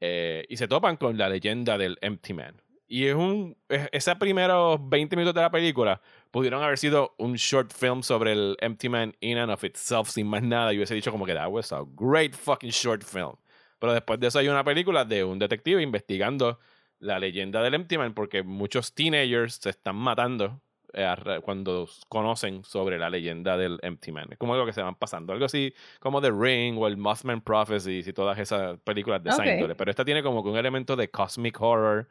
[0.02, 2.62] eh, y se topan con la leyenda del Empty Man.
[2.88, 3.56] Y es un.
[3.68, 6.02] es- Esos primeros 20 minutos de la película
[6.32, 10.26] pudieron haber sido un short film sobre el Empty Man in and of itself, sin
[10.28, 10.74] más nada.
[10.74, 13.34] Y hubiese dicho como que that was a great fucking short film.
[13.80, 16.60] Pero después de eso hay una película de un detective investigando
[17.00, 20.62] la leyenda del Empty Man porque muchos teenagers se están matando
[20.94, 21.08] eh,
[21.44, 24.28] cuando conocen sobre la leyenda del Empty Man.
[24.32, 25.32] Es como algo que se van pasando.
[25.32, 29.44] Algo así como The Ring o el Mothman Prophecies y todas esas películas de esa
[29.44, 29.48] Ok.
[29.50, 29.76] índole.
[29.76, 32.10] Pero esta tiene como que un elemento de cosmic horror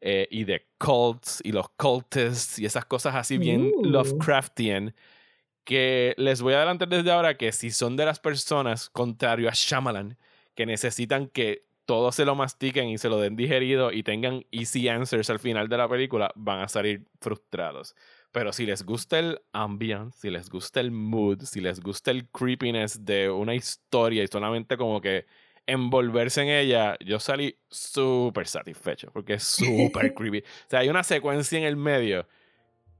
[0.00, 3.84] eh, y de cults y los cultists y esas cosas así bien Uh.
[3.84, 4.94] Lovecraftian
[5.64, 9.52] que les voy a adelantar desde ahora que si son de las personas, contrario a
[9.52, 10.16] Shyamalan,
[10.54, 14.88] que necesitan que todo se lo mastiquen y se lo den digerido y tengan easy
[14.88, 17.94] answers al final de la película, van a salir frustrados.
[18.30, 22.28] Pero si les gusta el ambience, si les gusta el mood, si les gusta el
[22.28, 25.26] creepiness de una historia y solamente como que
[25.66, 30.38] envolverse en ella, yo salí súper satisfecho porque es súper creepy.
[30.38, 32.26] O sea, hay una secuencia en el medio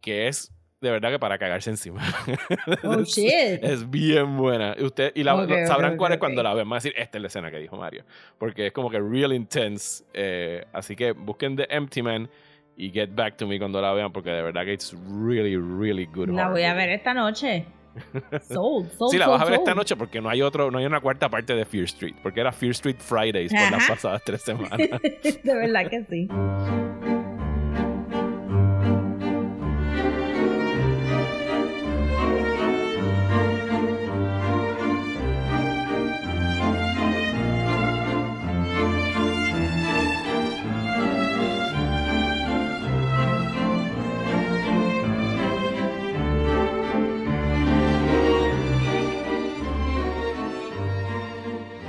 [0.01, 2.03] que es de verdad que para cagarse encima.
[2.85, 3.63] Oh, Es- shit.
[3.63, 4.75] Es bien buena.
[4.79, 6.21] Y Usted, y la, Ok, lo- ok, sabrán ok, cuál es ok.
[6.21, 6.69] cuando la vean.
[6.69, 8.05] Van a decir, esta es la escena que dijo Mario.
[8.37, 10.05] Porque es como que real intense.
[10.13, 12.29] eh, así que busquen The Empty Man
[12.77, 14.13] y Get Back to Me cuando la vean.
[14.13, 16.29] Porque de verdad que it's really, really good.
[16.31, 17.65] La voy a ver esta noche.
[18.49, 20.79] Sold, sold, Sí, la sold, vas a ver esta noche porque no hay otro, no
[20.79, 22.15] hay una cuarta parte de Fear Street.
[22.23, 23.95] Porque era Fear Street Fridays por las Ajá.
[23.95, 24.79] pasadas tres semanas.
[24.79, 27.22] De verdad que sí.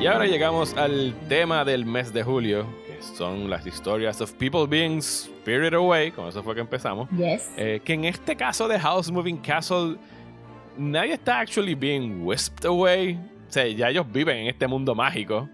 [0.03, 4.67] Y ahora llegamos al tema del mes de julio, que son las historias of people
[4.67, 7.09] being spirited away, con eso fue que empezamos.
[7.11, 7.49] Yes.
[7.55, 9.95] Eh, que en este caso de House Moving Castle,
[10.77, 13.17] nadie está actually being whisked away.
[13.47, 15.47] O sea, ya ellos viven en este mundo mágico.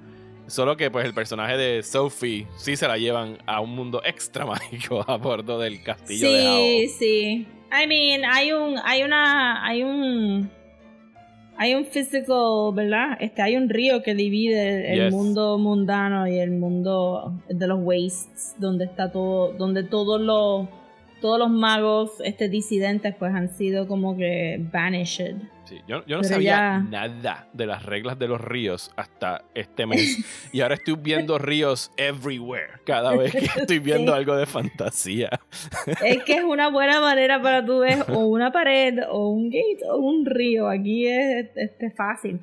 [0.47, 4.47] Solo que pues el personaje de Sophie sí se la llevan a un mundo extra
[4.47, 7.47] mágico a bordo del castillo de Sí, sí.
[7.71, 10.49] I mean, hay un, hay una, hay un,
[11.61, 13.17] hay un physical, ¿verdad?
[13.19, 15.11] Este, hay un río que divide el Yes.
[15.13, 20.67] mundo mundano y el mundo de los wastes, donde está todo, donde todos los,
[21.19, 25.35] todos los magos, este, disidentes, pues han sido como que banished.
[25.65, 29.43] Sí, yo, yo no Pero sabía ya- nada de las reglas de los ríos hasta
[29.53, 30.17] este mes.
[30.51, 34.17] y ahora estoy viendo ríos everywhere cada vez que estoy viendo Sí.
[34.17, 35.29] algo de fantasía.
[36.03, 39.79] Es que es una buena manera para tú ver o una pared o un gate
[39.91, 40.67] o un río.
[40.69, 42.39] Aquí es este, fácil.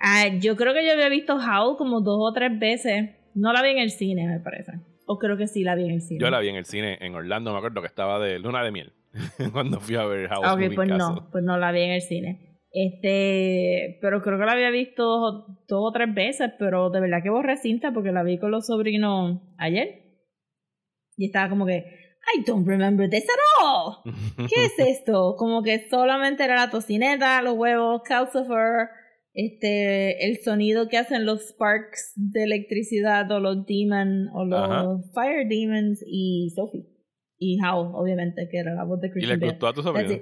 [0.00, 3.10] Ah, yo creo que yo había visto Howl como dos o tres veces.
[3.34, 4.72] No la vi en el cine, me parece.
[5.10, 6.20] O creo que sí la vi en el cine.
[6.20, 8.70] Yo la vi en el cine en Orlando, me acuerdo que estaba de luna de
[8.70, 8.92] miel.
[9.52, 12.02] cuando fui a ver House Ah, Ok, pues no, pues no la vi en el
[12.02, 12.60] cine.
[12.70, 17.22] Este, pero creo que la había visto dos, dos o tres veces, pero de verdad
[17.22, 20.04] que borré cinta porque la vi con los sobrinos ayer.
[21.16, 21.78] Y estaba como que,
[22.36, 24.02] I don't remember this at all.
[24.36, 25.36] ¿Qué es esto?
[25.38, 28.90] Como que solamente era la tocineta, los huevos, calcifer,
[29.40, 34.84] este, el sonido que hacen los sparks de electricidad o los demon o los Ajá.
[35.14, 36.88] fire demons y Sophie.
[37.38, 39.52] Y Howl, obviamente, que era la voz de ¿Y Christian le Bale.
[39.52, 40.12] gustó a tu sobrino?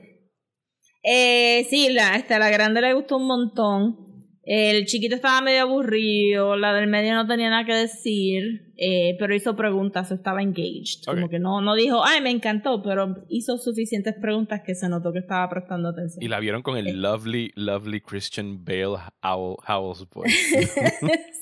[1.02, 4.05] Eh, sí, la, este, la grande le gustó un montón.
[4.48, 9.34] El chiquito estaba medio aburrido, la del medio no tenía nada que decir, eh, pero
[9.34, 11.02] hizo preguntas, estaba engaged.
[11.04, 15.12] Como que no, no dijo, ay, me encantó, pero hizo suficientes preguntas que se notó
[15.12, 16.22] que estaba prestando atención.
[16.22, 16.80] Y la vieron con Eh.
[16.86, 20.30] el lovely, lovely Christian Bale Howl, Howell's voice.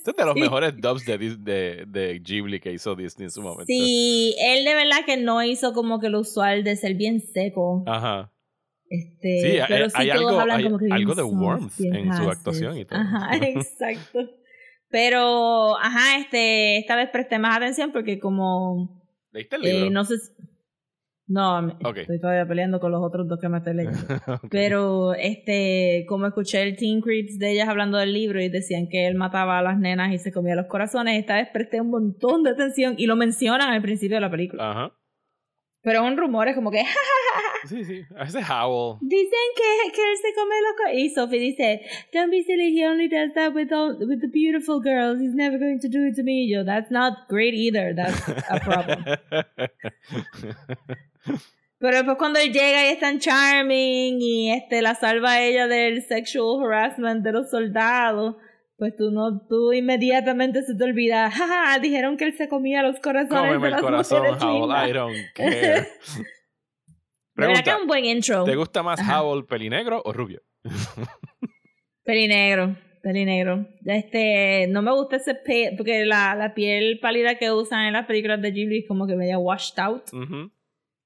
[0.05, 0.41] Este es de los Sí.
[0.41, 3.65] mejores dubs de, de, de Ghibli que hizo Disney en su momento.
[3.67, 7.85] Sí, él de verdad que no hizo como que lo usual de ser bien seco.
[7.87, 8.31] Ajá.
[8.91, 11.81] Este, Sí, hay- pero sí hay todos algo- hablan hay como que algo de warmth
[11.81, 12.99] en su actuación y todo.
[12.99, 14.31] Ajá, exacto.
[14.91, 19.87] Pero, ajá, este, esta vez presté más atención porque como, ¿Leíste el libro?
[19.87, 20.33] eh, no sé, si-
[21.27, 23.99] no, estoy todavía peleando con los otros dos que me estoy leyendo.
[24.51, 29.07] Pero, este, como escuché el Teen Creeps de ellas hablando del libro y decían que
[29.07, 32.43] él mataba a las nenas y se comía los corazones, esta vez presté un montón
[32.43, 34.71] de atención y lo mencionan al principio de la película.
[34.71, 34.93] Ajá.
[35.85, 36.83] Pero un rumor es como que,
[37.69, 38.03] Sí, sí.
[38.21, 38.99] Ese Howl.
[39.01, 41.81] Dicen que, que él se come los co- Y Sophie dice,
[42.13, 45.19] Don't be silly, he only does that with all, with the beautiful girls.
[45.21, 46.47] He's never going to do it to me.
[46.47, 47.95] Yo, that's not great either.
[47.95, 48.19] That's
[48.51, 49.05] a problem.
[51.79, 55.67] Pero después cuando él llega y es tan charming y este la salva a ella
[55.67, 58.37] del sexual harassment de los soldados,
[58.77, 62.99] pues tú no, tú inmediatamente se te olvida, jaja, dijeron que él se comía los
[63.01, 64.89] corazones Cómeme de el las corazón, mujeres Howl.
[64.89, 65.53] I don't care.
[65.85, 66.23] Que
[67.35, 68.45] Pregunta, es un buen intro.
[68.45, 69.23] ¿te gusta más Ajá.
[69.23, 70.41] Howl pelinegro o rubio?
[72.05, 73.67] Pelinegro, pelinegro.
[73.85, 78.07] Este, no me gusta ese pe porque la, la piel pálida que usan en las
[78.07, 80.03] películas de Ghibli es como que media washed out.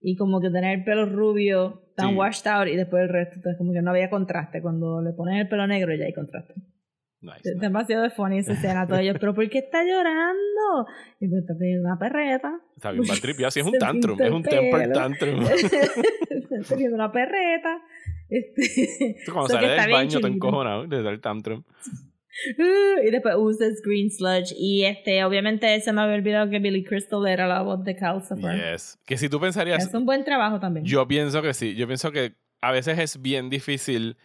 [0.01, 2.15] Y como que tener el pelo rubio tan Sí.
[2.15, 4.61] washed out y después el resto, entonces como que no había contraste.
[4.63, 6.55] Cuando le ponen el pelo negro ya hay contraste.
[7.21, 7.59] Nice, nice.
[7.59, 8.87] demasiado funny esa escena.
[8.87, 10.87] Todos ellos, pero ¿por qué está llorando?
[11.21, 12.61] Y pues está teniendo una perreta.
[12.77, 13.45] Está bien, mal trip.
[13.45, 14.21] Así es un tantrum.
[14.21, 15.43] Es un temper tantrum.
[16.31, 17.83] está teniendo una perreta.
[18.29, 21.65] Este, Tú Cuando so que sale está del baño te encojonado da el tantrum.
[22.57, 24.55] Uh, y después usas Green Sludge.
[24.57, 28.73] Y este, obviamente se me había olvidado que Billy Crystal era la voz de Calcifer.
[28.73, 28.99] Yes.
[29.05, 30.87] Que si tú pensarías, Es un buen trabajo también.
[30.87, 31.75] yo pienso que sí.
[31.75, 34.17] Yo pienso que a veces es bien difícil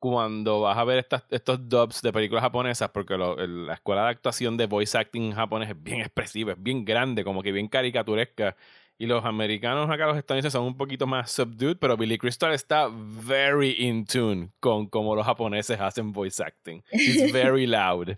[0.00, 4.02] cuando vas a ver estas, estos dubs de películas japonesas, porque lo- el- la escuela
[4.04, 7.68] de actuación de voice acting japonés es bien expresiva, es bien grande, como que bien
[7.68, 8.56] caricaturesca.
[8.98, 12.88] Y los americanos acá, los estadounidenses, son un poquito más subdued, pero Billy Crystal está
[12.92, 16.82] very in tune con cómo los japoneses hacen voice acting.
[16.90, 18.16] He's very loud.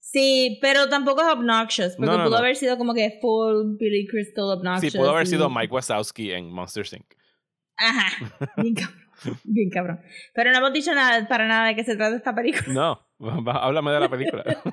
[0.00, 2.38] Sí, pero tampoco es obnoxious, porque No, no, pudo no.
[2.38, 4.92] haber sido como que full Billy Crystal obnoxious.
[4.92, 7.14] Sí, pudo haber sido Mike Wazowski en Monster Inc.
[7.76, 8.10] Ajá,
[9.44, 10.00] bien cabrón.
[10.34, 12.72] Pero no hemos dicho nada para nada de qué se trata esta película.
[12.72, 13.00] No,
[13.46, 14.44] va- háblame de la película.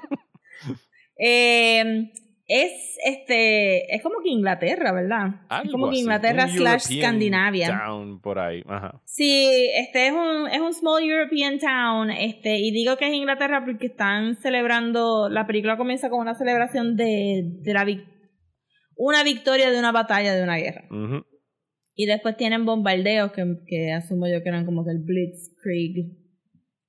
[1.19, 2.12] Eh,
[2.49, 5.27] es este es como que Inglaterra, ¿verdad?
[5.27, 7.67] es Algo como que Inglaterra slash European Escandinavia.
[7.86, 8.63] Town por ahí.
[8.67, 9.01] Ajá.
[9.03, 13.65] Sí, este es un, es un small European town, este, y digo que es Inglaterra
[13.65, 18.05] porque están celebrando, la película comienza con una celebración de, de la vic-
[18.95, 20.86] una victoria de una batalla de una guerra.
[20.89, 21.25] Ujú.
[21.99, 26.15] Y después tienen bombardeos que, que asumo yo que eran como que el Blitzkrieg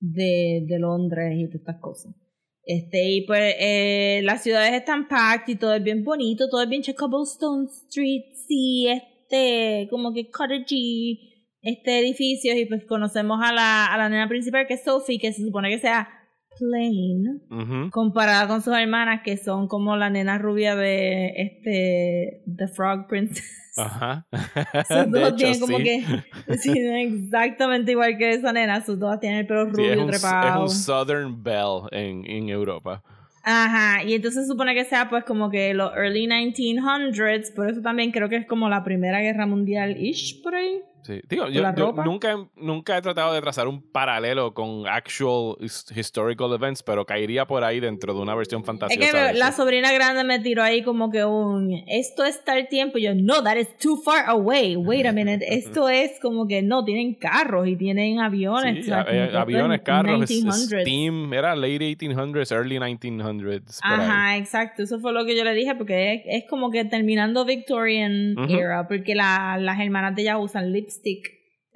[0.01, 2.15] de, de Londres y todas estas cosas.
[2.63, 6.69] Este, y pues eh, las ciudades están packed y todo es bien bonito, todo es
[6.69, 13.87] bien cobblestone streets y este, como que cottagey, este edificios y pues conocemos a la,
[13.87, 16.18] a la nena principal que es Sophie, que se supone que sea
[16.59, 17.43] plain
[17.91, 23.45] comparada con sus hermanas que son como la nena rubia de este The Frog Princess.
[23.77, 24.27] Ajá.
[24.89, 25.85] Sus dos tienen como sí.
[25.85, 29.99] que sí, exactamente igual que esa nena, sus dos tienen el pelo Sí, rubio es,
[29.99, 33.03] un, es un Southern Belle en, en Europa.
[33.45, 37.81] Ajá, y entonces se supone que sea pues como que los early 1900s, por eso
[37.81, 40.83] también creo que es como la primera guerra mundial ish por ahí.
[41.09, 41.23] Sí.
[41.27, 46.53] Digo, yo, yo nunca, nunca he tratado de trazar un paralelo con actual his- historical
[46.53, 49.29] events, pero caería por ahí dentro de una versión Es fantasiosa.
[49.33, 53.05] que la sobrina grande me tiró ahí como que un esto es tal tiempo y
[53.05, 54.77] yo no, that is too far away.
[54.77, 59.31] Wait a minute, esto es como que no tienen carros y tienen aviones, Sí, eh,
[59.35, 60.83] aviones, es carros, es- 1900s.
[60.83, 63.81] Steam, era late 1800s, early 1900s.
[63.81, 64.01] por ahí.
[64.07, 64.83] Ajá, exacto.
[64.83, 68.53] Eso fue lo que yo le dije, porque es, es como que terminando Victorian Ujú.
[68.55, 70.98] era, porque la- las hermanas de ella usan lipstick,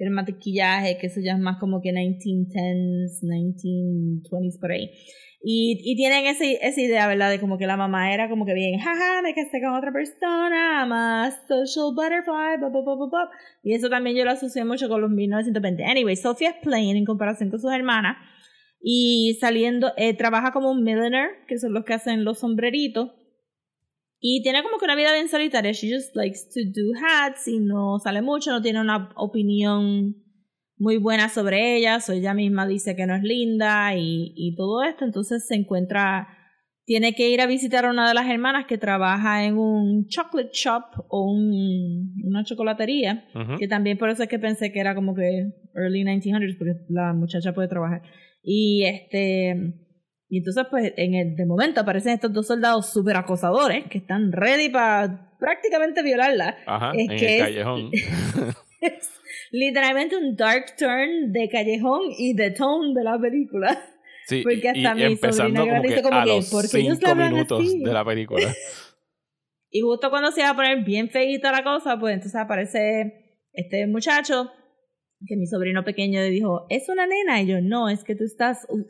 [0.09, 4.89] más maquillaje, que eso ya es más como que 1910s, 1920s, por ahí.
[5.45, 7.29] Y, y tienen ese, esa idea, ¿verdad?
[7.29, 10.85] De como que la mamá era como que bien, jaja, me casé con otra persona,
[10.85, 13.29] más social butterfly, blah, blah, blah.
[13.61, 15.83] Y eso también yo lo asocié mucho con los 1920.
[15.83, 18.17] Anyway, Sophia es plain en comparación con sus hermanas.
[18.81, 23.11] Y saliendo, eh, trabaja como un milliner, que son los que hacen los sombreritos.
[24.25, 25.73] Y tiene como que una vida bien solitaria.
[25.73, 30.15] She just likes to do hats y no sale mucho, no tiene una opinión
[30.77, 31.99] muy buena sobre ella.
[31.99, 35.03] So ella misma dice que no es linda y, y todo esto.
[35.03, 36.29] Entonces se encuentra,
[36.85, 40.51] tiene que ir a visitar a una de las hermanas que trabaja en un chocolate
[40.53, 43.25] shop o un, una chocolatería.
[43.35, 43.57] Ujú.
[43.57, 47.11] Que también por eso es que pensé que era como que early 1900s, porque la
[47.11, 48.03] muchacha puede trabajar.
[48.41, 49.82] Y este.
[50.33, 54.31] Y entonces, pues, en el, de momento aparecen estos dos soldados súper acosadores que están
[54.31, 56.57] ready para prácticamente violarla.
[56.65, 57.91] Ajá, Es en que el es- callejón.
[58.81, 59.11] Es
[59.51, 63.79] literalmente un dark turn de callejón y de tone de la película.
[64.25, 66.79] Sí, Porque y- hasta y, mi empezando como que como a que, los ¿por qué
[66.79, 67.83] ellos cinco minutos así?
[67.83, 68.47] de la película.
[69.69, 73.85] Y justo cuando se iba a poner bien feita la cosa, pues entonces aparece este
[73.87, 74.51] muchacho
[75.27, 77.39] que mi sobrino pequeño le dijo, ¿es una nena?
[77.41, 78.83] Y yo, no, es que tú estás uh,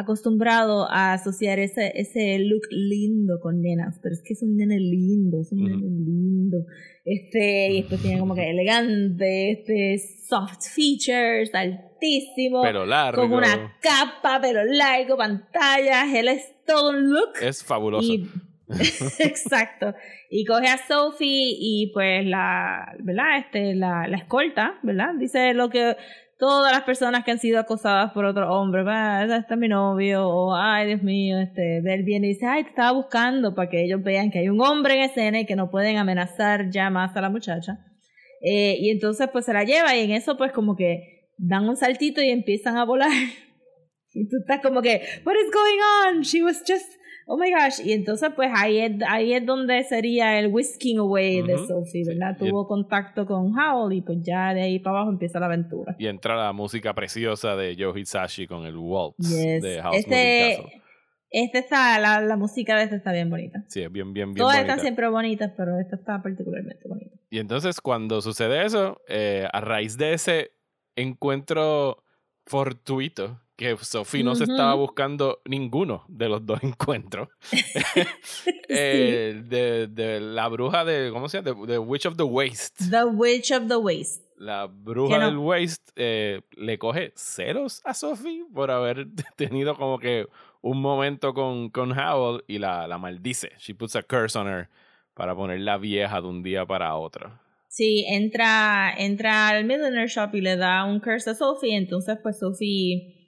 [0.00, 4.78] acostumbrado a asociar ese, ese look lindo con nenas, pero es que es un nene
[4.78, 6.58] lindo, es un nene lindo.
[7.04, 13.22] Este, y después tiene como que elegante, este, soft features, altísimo, Pero largo.
[13.22, 17.30] con una capa, pelo largo, pantallas, él es todo un look.
[17.42, 18.12] Es fabuloso.
[18.12, 18.28] Y,
[19.18, 19.94] exacto.
[20.30, 23.38] Y coge a Sophie y pues la, ¿verdad?
[23.38, 25.14] Este, la, la escolta, ¿verdad?
[25.18, 25.96] Dice lo que
[26.40, 29.68] todas las personas que han sido acosadas por otro hombre, va, ese este es mi
[29.68, 33.68] novio, o ay Dios mío, este, él viene y dice, ay, te estaba buscando para
[33.68, 36.90] que ellos vean que hay un hombre en escena y que no pueden amenazar ya
[36.90, 37.78] más a la muchacha.
[38.42, 41.76] Eh, y entonces pues se la lleva y en eso pues como que dan un
[41.76, 43.10] saltito y empiezan a volar.
[44.12, 46.22] Y tú estás como que, what is going on?
[46.22, 47.80] She was just, oh my gosh.
[47.84, 52.04] Y entonces pues ahí es, ahí es donde sería el whisking away de Sophie.
[52.06, 52.36] ¿verdad?
[52.38, 55.94] Tuvo contacto con Howl y pues ya de ahí para abajo empieza la aventura.
[55.98, 59.62] Y entra la música preciosa de Joe Hisashi con el Waltz Yes.
[59.62, 60.82] de House Este, Castle.
[61.30, 63.64] este está, la, la música de este está bien bonita.
[63.68, 64.72] Sí, es bien, bien, bien Todas bonita.
[64.72, 67.16] están siempre bonitas, pero esta está particularmente bonita.
[67.30, 70.50] Y entonces cuando sucede eso, eh, a raíz de ese
[70.96, 72.02] encuentro
[72.46, 77.28] fortuito, que Sophie no se estaba buscando ninguno de los dos encuentros,
[78.70, 81.66] eh, de, de la bruja de, ¿cómo se llama?
[81.66, 82.88] The, Witch of the Waste.
[82.88, 84.24] The Witch of the Waste.
[84.38, 85.26] La bruja no.
[85.26, 90.26] del Waste eh, le coge ceros a Sophie por haber tenido como que
[90.62, 93.52] un momento con, con Howl y la, la maldice.
[93.58, 94.70] She puts a curse on her
[95.12, 97.38] para ponerla vieja de un día para otro.
[97.68, 101.76] Sí, entra, entra al Millionaire Shop y le da un curse a Sophie.
[101.76, 103.19] Entonces, pues Sophie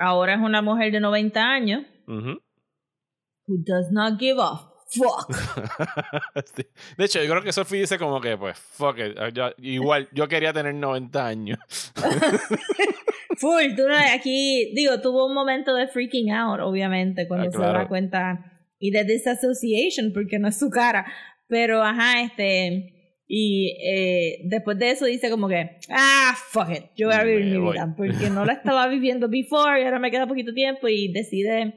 [0.00, 4.56] ahora es una mujer de 90 años who does not give a
[4.92, 5.28] fuck.
[6.56, 6.62] Sí.
[6.96, 9.16] De hecho, yo creo que Sophie dice como que, pues, fuck it.
[9.34, 11.58] yo- igual, yo quería tener 90 años.
[13.38, 17.58] Full, tú no- aquí, digo, tuvo un momento de freaking out, obviamente, cuando Ah, se
[17.58, 18.52] da cuenta.
[18.78, 21.06] Y de disassociation, porque no es su cara.
[21.48, 22.99] Pero, ajá, este.
[23.32, 27.44] Y eh, después de eso dice como que, ah, fuck it, yo voy a vivir
[27.44, 27.72] Me mi voy.
[27.74, 27.94] vida.
[27.96, 31.74] Porque no la estaba viviendo before y ahora me queda poquito tiempo y decide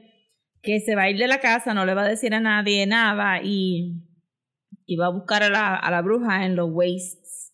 [0.62, 2.84] que se va a ir de la casa, no le va a decir a nadie
[2.88, 4.02] nada y,
[4.84, 7.52] y va a buscar a la, a la bruja en los wastes.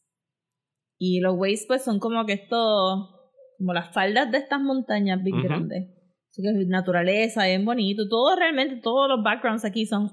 [0.96, 3.10] Y los wastes pues son como que estos,
[3.58, 5.90] como las faldas de estas montañas bien grandes.
[6.30, 8.08] Así que es naturaleza, bien bonito.
[8.08, 10.10] Todo realmente, todos los backgrounds aquí son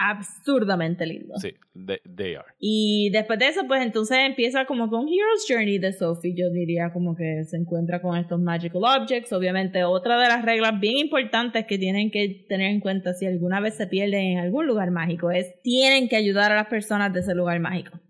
[0.00, 1.42] absurdamente lindos.
[1.42, 2.48] Sí, they, they are.
[2.58, 6.90] Y después de eso, pues entonces empieza como con Hero's Journey de Sophie, yo diría
[6.92, 9.32] como que se encuentra con estos magical objects.
[9.32, 13.60] Obviamente, otra de las reglas bien importantes que tienen que tener en cuenta si alguna
[13.60, 17.20] vez se pierden en algún lugar mágico es tienen que ayudar a las personas de
[17.20, 18.00] ese lugar mágico.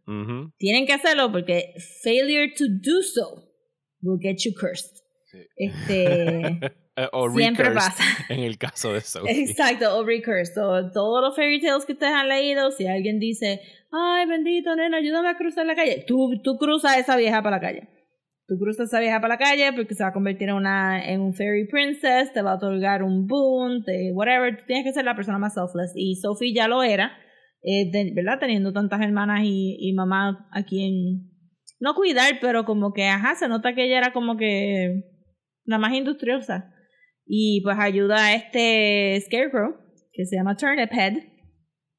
[0.59, 3.45] Tienen que hacerlo porque failure to do so
[4.03, 4.97] will get you cursed.
[5.31, 5.39] Sí.
[5.57, 6.61] Este
[6.97, 8.05] Eh, o siempre recursed, pasa.
[8.33, 9.43] en el caso de Sophie.
[9.43, 10.53] Exacto, o recurse.
[10.55, 13.61] So, todos los fairy tales que ustedes han leído, si alguien dice,
[13.93, 17.57] ay, bendito, nena, ayúdame a cruzar la calle, tú, tú cruzas a esa vieja para
[17.57, 17.89] la calle.
[18.49, 21.05] Tú cruzas a esa vieja para la calle porque se va a convertir en una
[21.09, 24.57] en un fairy princess, te va a otorgar un boon, te, whatever.
[24.57, 25.93] Tú tienes que ser la persona más selfless.
[25.95, 27.13] Y Sophie ya lo era,
[27.63, 28.41] eh, de- ¿verdad?
[28.41, 31.31] Teniendo tantas hermanas y, y mamá a quien
[31.79, 35.05] no cuidar, pero como que, ajá, se nota que ella era como que
[35.65, 36.75] la más industriosa.
[37.27, 39.77] Y pues ayuda a este Scarecrow,
[40.13, 41.15] que se llama Turnip Head,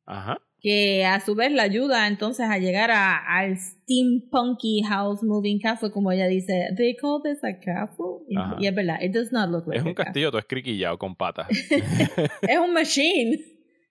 [0.06, 0.38] Ajá.
[0.60, 5.92] que a su vez la ayuda entonces a llegar a, al steampunky house moving castle,
[5.92, 6.68] como ella dice.
[6.78, 8.26] They call this a castle.
[8.28, 8.58] Y, Ajá.
[8.60, 11.48] y es verdad, it does not look like Es un castillo todo escriquillado con patas.
[12.42, 13.38] Es un machine.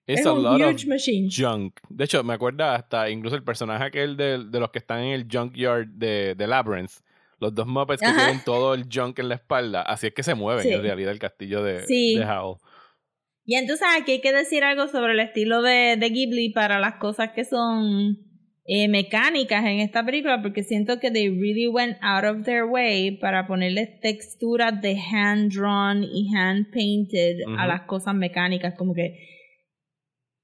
[0.07, 1.29] It's es a un lot of huge machine.
[1.31, 1.79] junk.
[1.89, 5.13] De hecho, me acuerdo hasta incluso el personaje aquel de, de los que están en
[5.13, 6.91] el junkyard de, de Labyrinth.
[7.41, 9.81] Los dos Muppets que tienen todo el junk en la espalda.
[9.81, 10.71] Así es que se mueven Sí.
[10.71, 12.15] en realidad el castillo de, Sí.
[12.15, 12.57] de Howl.
[13.43, 16.95] Y entonces aquí hay que decir algo sobre el estilo de, de Ghibli para las
[16.97, 18.17] cosas que son
[18.65, 23.17] eh, mecánicas en esta película, porque siento que they really went out of their way
[23.17, 29.17] para ponerles texturas de hand drawn y hand painted a las cosas mecánicas, como que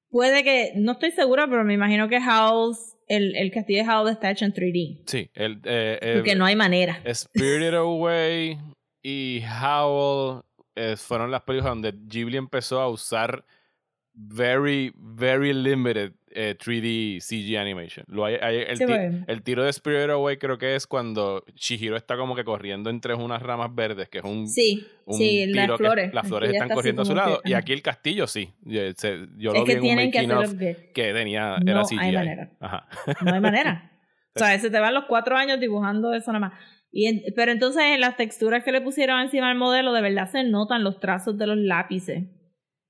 [0.10, 4.12] puede que, no estoy segura, pero me imagino que House, el, el castillo de House
[4.12, 5.30] está hecho en 3D, Sí.
[5.34, 7.02] El, eh, eh, porque no hay manera.
[7.14, 8.58] Spirited Away
[9.02, 10.44] y Howl
[10.76, 13.46] eh, fueron las películas donde Ghibli empezó a usar
[14.14, 18.06] very, very limited eh, 3D CG animation.
[18.08, 19.26] Lo hay- hay- el, Sí, bueno.
[19.28, 23.14] el tiro de Spirited Away creo que es cuando Chihiro está como que corriendo entre
[23.16, 26.14] unas ramas verdes, que es un, Sí, un sí, las tiro que flores.
[26.14, 27.42] las flores están está corriendo a su como que, lado.
[27.44, 28.54] y aquí el castillo sí.
[28.62, 30.92] Yo, se- yo lo es vi que en un que making hacer of upgrade.
[30.94, 32.12] que tenía, No era hay CGI.
[32.14, 32.52] manera.
[32.60, 32.88] Ajá.
[33.26, 33.92] No hay manera.
[34.36, 36.60] O sea, se te van los cuatro años dibujando eso nada más.
[36.92, 40.30] Y en- pero entonces en las texturas que le pusieron encima del modelo, de verdad
[40.32, 42.24] se notan los trazos de los lápices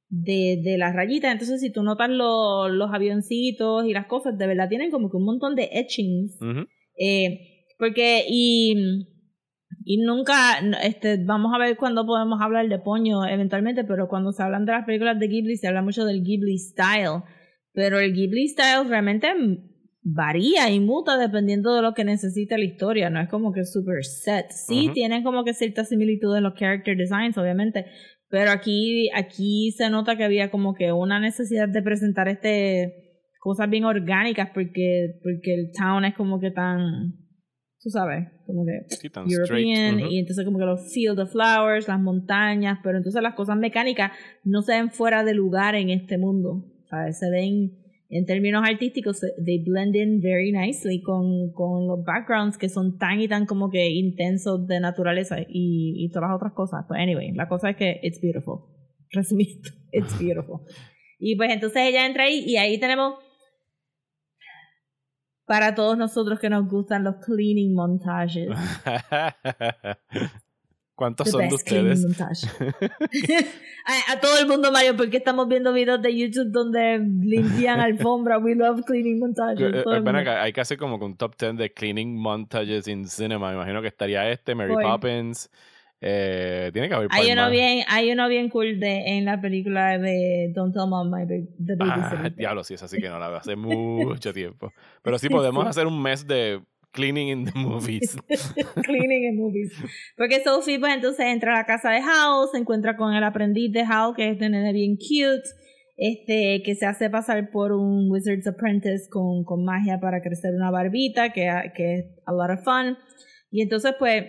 [0.10, 1.32] de, de las rayitas.
[1.32, 5.18] Entonces, si tú notas los, los avioncitos y las cosas, de verdad tienen como que
[5.18, 6.38] un montón de etchings.
[7.00, 8.76] Eh, porque, y,
[9.84, 14.44] y nunca, este, vamos a ver cuándo podemos hablar de Poño eventualmente, pero cuando se
[14.44, 17.24] hablan de las películas de Ghibli, se habla mucho del Ghibli style.
[17.74, 19.28] Pero el Ghibli style realmente
[20.02, 24.04] varía y muta dependiendo de lo que necesita la historia, no es como que super
[24.06, 24.48] set.
[24.52, 27.86] Sí, tienen como que ciertas similitudes en los character designs, obviamente,
[28.30, 33.08] pero aquí, aquí se nota que había como que una necesidad de presentar este
[33.40, 37.14] cosas bien orgánicas porque, porque el town es como que tan,
[37.82, 41.88] tú sabes, como que Sí, tan European y entonces como que los field of flowers,
[41.88, 44.12] las montañas, pero entonces las cosas mecánicas
[44.44, 47.20] no se ven fuera de lugar en este mundo, ¿sabes?
[47.20, 52.70] Se ven en términos artísticos, they blend in very nicely con, con los backgrounds que
[52.70, 56.86] son tan y tan como que intensos de naturaleza y, y todas las otras cosas.
[56.88, 58.62] Pues anyway, la cosa es que it's beautiful.
[59.12, 60.62] Resumiendo, it's beautiful.
[61.20, 63.16] Y pues entonces ella entra ahí y ahí tenemos
[65.46, 68.50] para todos nosotros que nos gustan los cleaning montages.
[70.98, 72.04] ¿Cuántos son de ustedes?
[73.86, 78.40] a, a todo el mundo, Mario, porque estamos viendo videos de YouTube donde limpian alfombra.
[78.40, 79.62] We love cleaning montages.
[79.76, 83.08] Eh, eh, ven acá, hay que hacer como un top 10 de cleaning montages in
[83.08, 83.50] cinema.
[83.50, 84.84] Me imagino que estaría este, Mary Voy.
[84.84, 85.52] Poppins.
[86.02, 87.52] Eh, tiene que haber Hay uno más.
[87.52, 91.48] bien, hay uno bien cool de en la película de Don't Tell Mom My Ba-
[91.64, 94.74] The Ah, diablo, sí, es así que no la veo hace mucho tiempo.
[95.04, 96.60] Pero sí podemos hacer un mes de
[96.92, 98.18] cleaning in the movies.
[98.84, 99.72] Cleaning in movies.
[100.16, 103.72] Porque Sophie, pues entonces entra a la casa de Howl, se encuentra con el aprendiz
[103.72, 105.48] de Howl, que es este nene bien cute,
[105.98, 110.72] este, que se hace pasar por un Wizard's Apprentice con, con magia para crecer una
[110.72, 112.98] barbita, que, que es a lot of fun.
[113.52, 114.26] Y entonces, pues,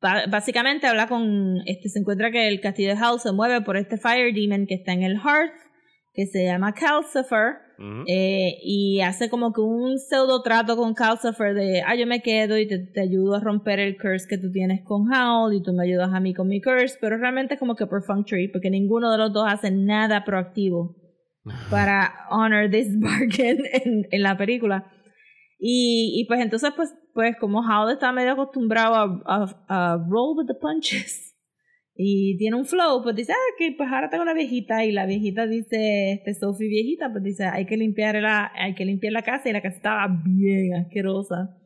[0.00, 3.96] básicamente habla con, este, se encuentra que el castillo de Howl se mueve por este
[3.96, 5.52] Fire Demon que está en el Hearth,
[6.12, 7.67] que se llama Calcifer.
[8.08, 12.58] Eh, y hace como que un pseudo trato con Calcifer de, ah, yo me quedo
[12.58, 15.72] y te, te ayudo a romper el curse que tú tienes con Howl y tú
[15.72, 19.12] me ayudas a mí con mi curse, pero realmente es como que perfunctory porque ninguno
[19.12, 20.96] de los dos hace nada proactivo
[21.70, 24.90] para honor this bargain en, en la película.
[25.60, 30.36] Y, y pues entonces pues, pues como Howl está medio acostumbrado a, a, a roll
[30.36, 31.27] with the punches
[32.00, 35.04] y tiene un flow, pues dice, ah, que pues ahora tengo una viejita y la
[35.04, 39.22] viejita dice, este Sophie viejita, pues dice, hay que limpiar la, hay que limpiar la
[39.22, 41.58] casa y la casa estaba bien asquerosa.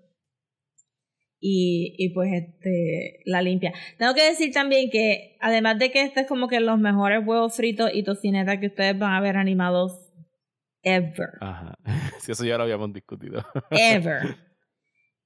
[1.38, 3.74] Y, y pues este la limpia.
[3.98, 7.54] Tengo que decir también que además de que este es como que los mejores huevos
[7.54, 10.12] fritos y tocineta que ustedes van a ver animados
[10.82, 11.76] ever Ajá.
[12.20, 13.44] Sí, eso ya lo habíamos discutido.
[13.70, 14.36] ever.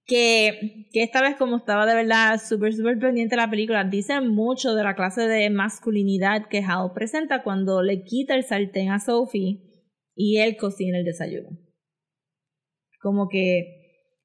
[0.06, 4.20] Que, que esta vez como estaba de verdad súper, súper pendiente de la película, dice
[4.20, 9.00] mucho de la clase de masculinidad que Hal presenta cuando le quita el sartén a
[9.00, 9.62] Sophie
[10.14, 11.58] y él cocina el desayuno.
[13.00, 13.76] Como que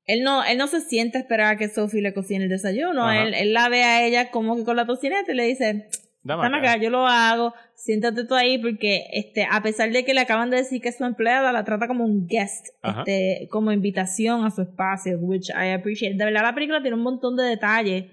[0.06, 3.12] él no, él no se siente a esperar a que Sophie le cocine el desayuno,
[3.12, 5.88] él, él la ve a ella como que con la tocineta y le dice,
[6.24, 6.58] Dame acá.
[6.58, 10.52] acá, yo lo hago, siéntate tú ahí porque este, a pesar de que le acaban
[10.52, 13.00] de decir que es su empleada, la trata como un guest, Ajá.
[13.00, 16.16] este, como invitación a su espacio, which I appreciate.
[16.16, 18.06] De verdad la película tiene un montón de detalles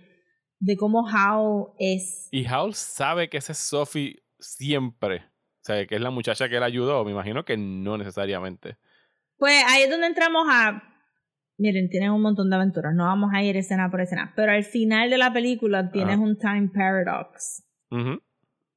[0.59, 2.29] de cómo How es.
[2.31, 5.17] Y Howl sabe que esa es Sophie siempre.
[5.17, 7.05] O sea, que es la muchacha que él ayudó.
[7.05, 8.79] Me imagino que no necesariamente.
[9.37, 10.83] Pues ahí es donde entramos a...
[11.59, 14.63] Miren, tienen un montón de aventuras, no vamos a ir escena por escena, pero al
[14.63, 16.23] final de la película tienes Ajá.
[16.23, 17.68] un time paradox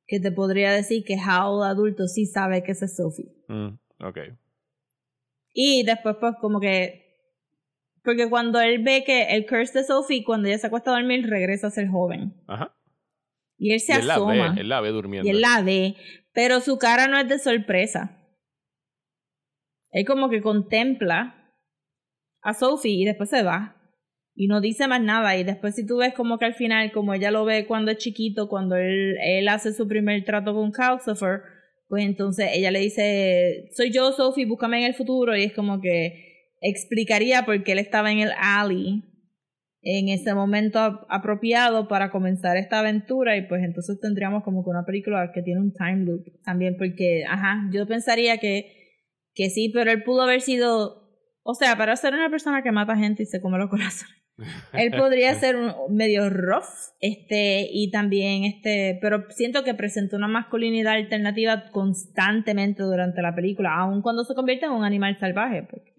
[0.07, 3.32] Que te podría decir que How adulto sí sabe que esa es Sophie.
[3.47, 4.18] Mm, ok.
[5.53, 6.99] Y después, pues, como que.
[8.03, 11.28] Porque cuando él ve que el curse de Sophie, cuando ella se acuesta a dormir,
[11.30, 12.34] regresa a ser joven.
[12.47, 12.76] Ajá.
[13.57, 14.53] Y él se Y él la asoma.
[14.53, 15.28] ve, él la ve durmiendo.
[15.28, 15.95] y él la ve.
[16.34, 18.18] Pero su cara no es de sorpresa.
[19.91, 21.53] Él como que contempla
[22.41, 23.76] a Sophie y después se va.
[24.34, 25.38] Y no dice más nada.
[25.38, 27.98] Y después si tú ves como que al final, como ella lo ve cuando es
[27.98, 31.42] chiquito, cuando él, él hace su primer trato con Calcifer,
[31.88, 35.36] pues entonces ella le dice, soy yo Sophie, búscame en el futuro.
[35.36, 39.04] Y es como que explicaría por qué él estaba en el alley
[39.84, 44.70] en ese momento ap- apropiado para comenzar esta aventura y pues entonces tendríamos como que
[44.70, 48.72] una película que tiene un time loop también porque, ajá, yo pensaría que,
[49.34, 51.10] que sí, pero él pudo haber sido,
[51.44, 54.20] o sea, para ser una persona que mata gente y se come los corazones.
[54.74, 56.66] Él podría ser un, medio rough,
[57.00, 63.76] este, y también, este, pero siento que presentó una masculinidad alternativa constantemente durante la película,
[63.76, 65.92] aun cuando se convierte en un animal salvaje, porque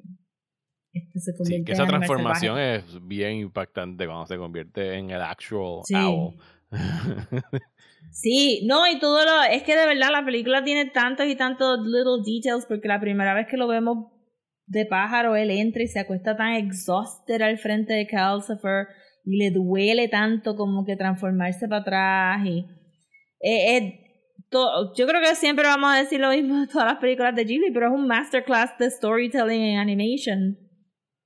[0.93, 2.77] este se Sí, convierte que en esa animal transformación salvaje.
[2.77, 5.95] es bien impactante cuando se convierte en el actual Sí.
[5.95, 6.35] owl.
[8.11, 9.43] Sí, no, y todo lo.
[9.51, 13.33] Es que de verdad la película tiene tantos y tantos little details porque la primera
[13.35, 14.09] vez que lo vemos
[14.67, 18.87] de pájaro, él entra y se acuesta tan exhausted al frente de Calcifer
[19.25, 22.65] y le duele tanto como que transformarse para atrás y.
[23.41, 23.99] eh, eh,
[24.51, 27.45] to- yo creo que siempre vamos a decir lo mismo de todas las películas de
[27.45, 30.59] Ghibli, pero es un masterclass de storytelling en animation.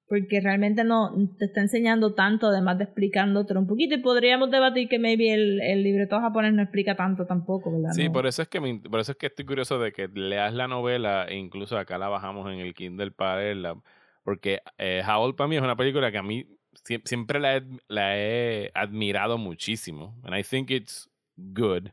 [0.09, 3.97] Porque realmente no te está enseñando tanto, además de explicándote un poquito.
[3.97, 7.91] Y podríamos debatir que maybe el, el libreto japonés no explica tanto tampoco, ¿verdad?
[7.93, 8.13] Sí, No.
[8.13, 10.69] por eso es que me- por eso es que estoy curioso de que leas la
[10.69, 13.75] novela e incluso acá la bajamos en el Kindle para leerla.
[14.23, 16.47] Porque eh, Howl para mí es una película que a mí
[16.85, 20.15] sie- siempre la he, la he admirado muchísimo.
[20.23, 21.89] And I think it's good.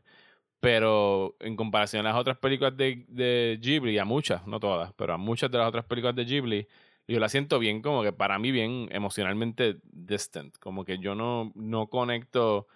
[0.60, 5.12] Pero en comparación a las otras películas de, de Ghibli, a muchas, no todas, pero
[5.12, 6.66] a muchas de las otras películas de Ghibli,
[7.06, 10.56] yo la siento bien, como que para mí bien emocionalmente distant.
[10.58, 12.66] Como que yo no, no conecto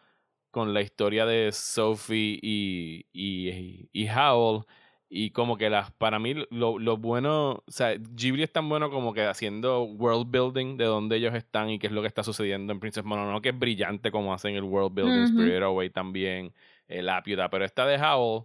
[0.50, 4.64] con la historia de Sophie y, y, y Howl.
[5.10, 8.90] Y como que las, para mí lo, lo bueno, o sea, Ghibli es tan bueno
[8.90, 12.22] como que haciendo world building de dónde ellos están y qué es lo que está
[12.22, 15.24] sucediendo en Princess Mononoke, que es brillante como hacen el world building, Ujú.
[15.24, 16.52] Spirit Away también,
[16.88, 18.44] eh, Lápida, pero esta de Howl,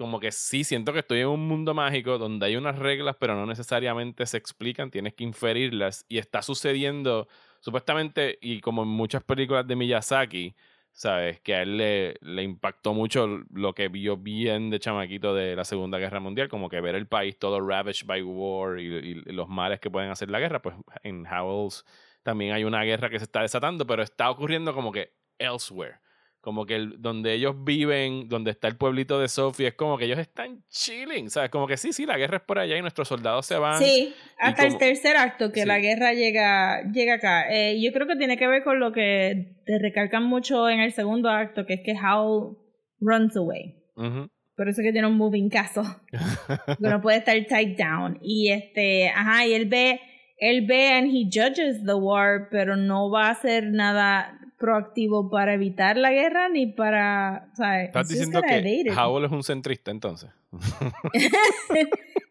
[0.00, 3.34] como que sí, siento que estoy en un mundo mágico donde hay unas reglas, pero
[3.34, 7.28] no necesariamente se explican, tienes que inferirlas y está sucediendo,
[7.60, 10.56] supuestamente, y como en muchas películas de Miyazaki,
[10.92, 11.40] ¿sabes?
[11.40, 15.66] Que a él le, le impactó mucho lo que vio bien de chamaquito de la
[15.66, 19.50] Segunda Guerra Mundial, como que ver el país todo ravaged by war y, y los
[19.50, 21.84] males que pueden hacer la guerra, pues en Howells
[22.22, 25.98] también hay una guerra que se está desatando, pero está ocurriendo como que elsewhere.
[26.40, 30.06] Como que el- donde ellos viven, donde está el pueblito de Sophie, es como que
[30.06, 31.50] ellos están chilling, ¿sabes?
[31.50, 33.78] Como que sí, sí, la guerra es por allá y nuestros soldados se van.
[33.78, 35.66] Sí, hasta como- el tercer acto que Sí.
[35.68, 37.50] la guerra llega, llega acá.
[37.52, 40.92] Eh, yo creo que tiene que ver con lo que te recalcan mucho en el
[40.92, 42.56] segundo acto, que es que Howl
[43.00, 43.74] runs away.
[43.96, 44.28] Ujú.
[44.56, 45.84] Por eso que tiene un moving castle.
[46.78, 48.18] que no puede estar tied down.
[48.22, 50.00] Y este, ajá, y él ve,
[50.38, 55.54] él ve and he judges the war, pero no va a hacer nada proactivo para
[55.54, 57.88] evitar la guerra ni para, ¿sabes?
[57.88, 58.84] Estás diciendo que.
[58.96, 60.30] Howl es un centrista entonces.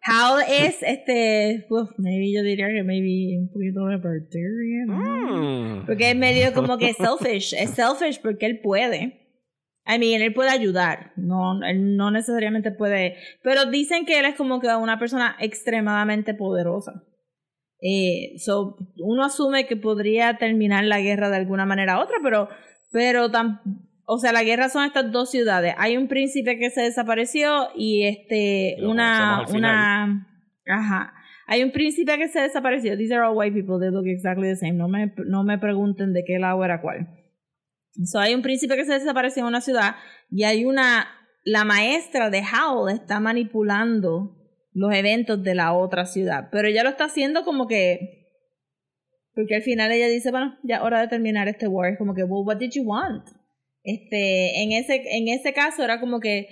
[0.08, 1.68] Howl es este,
[1.98, 4.88] maybe yo diría que maybe un poquito libertarian.
[4.88, 5.82] ¿no?
[5.82, 5.86] Mm.
[5.86, 7.54] Porque es medio como que selfish.
[7.54, 9.26] Es selfish porque él puede.
[9.86, 11.14] I mean, él puede ayudar.
[11.16, 13.16] No, él no necesariamente puede.
[13.42, 17.04] Pero dicen que él es como que una persona extremadamente poderosa.
[17.82, 22.50] Eh, so, uno asume que podría terminar la guerra de alguna manera u otra, pero,
[22.92, 23.62] pero tam-
[24.06, 25.76] o sea, la guerra son estas dos ciudades.
[25.78, 30.28] Hay un príncipe que se desapareció y este, una, una,
[30.68, 31.14] ajá.
[31.48, 32.98] Hay un príncipe que se desapareció.
[32.98, 33.80] These are all white people.
[33.80, 34.74] They look exactly the same.
[34.74, 37.08] No me, no me pregunten de qué lado era cuál.
[38.04, 39.96] So, hay un príncipe que se desapareció en una ciudad
[40.30, 41.08] y hay una,
[41.44, 44.36] la maestra de Howl está manipulando
[44.72, 48.28] los eventos de la otra ciudad, pero ella lo está haciendo como que,
[49.34, 52.24] porque al final ella dice, bueno, ya hora de terminar este war, es como que,
[52.24, 53.28] well, what did you want?
[53.84, 56.48] Este, en ese, en ese caso era como que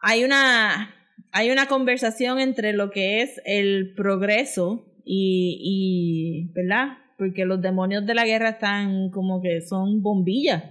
[0.00, 0.94] hay una,
[1.32, 6.98] hay una conversación entre lo que es el progreso y, y, ¿verdad?
[7.18, 10.62] Porque los demonios de la guerra están como que son bombillas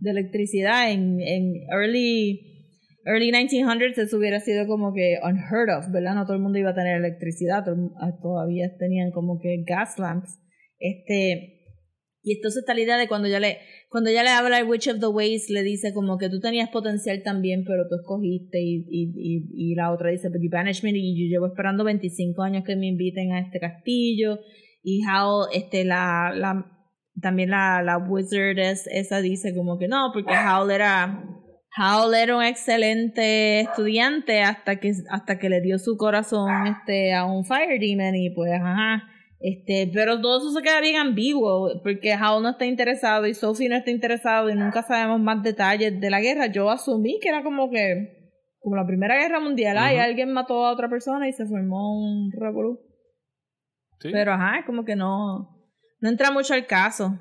[0.00, 2.51] de electricidad en, en early
[3.04, 6.14] early 1900s eso hubiera sido como que unheard of, ¿verdad?
[6.14, 9.98] No todo el mundo iba a tener electricidad, el ah, todavía tenían como que gas
[9.98, 10.38] lamps.
[10.78, 11.58] Este
[12.24, 14.88] y entonces está la idea de cuando ya le cuando ya le habla al Witch
[14.88, 18.86] of the Ways le dice como que tú tenías potencial también, pero tú escogiste y,
[18.88, 22.42] y, y, y la otra dice, but you banished me y yo llevo esperando 25
[22.42, 24.38] años que me inviten a este castillo
[24.84, 26.64] y how este la, la
[27.20, 31.41] también la, la wizard es, esa dice como que no, porque Howl era
[31.76, 37.24] Howl era un excelente estudiante hasta que hasta que le dio su corazón este a
[37.24, 39.02] un fire demon y pues ajá
[39.40, 43.68] este pero todo eso se queda bien ambiguo porque Howl no está interesado y Sophie
[43.68, 47.42] no está interesado y nunca sabemos más detalles de la guerra yo asumí que era
[47.42, 48.18] como que
[48.60, 50.00] como la primera guerra mundial Ujú.
[50.00, 52.80] alguien mató a otra persona y se formó un revolú
[54.00, 54.08] Sí.
[54.12, 55.48] pero ajá, es como que no,
[56.00, 57.20] no entra mucho al caso.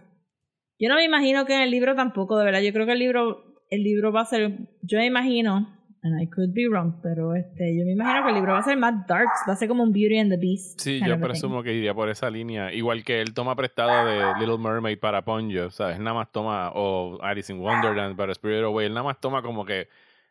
[0.80, 2.62] Yo no me imagino que en el libro tampoco, de verdad.
[2.62, 4.52] Yo creo que el libro, el libro va a ser,
[4.84, 5.68] yo me imagino,
[6.04, 8.64] and I could be wrong, pero este, yo me imagino que el libro va a
[8.64, 10.80] ser más darks, va a ser como un Beauty and the Beast.
[10.82, 12.74] Sí, yo presumo que iría por esa línea.
[12.74, 16.00] Igual que él toma prestado de Little Mermaid para Ponyo, ¿sabes?
[16.00, 19.64] Nada más toma, o Alice in Wonderland para Spirit Away, él nada más toma como
[19.66, 19.88] que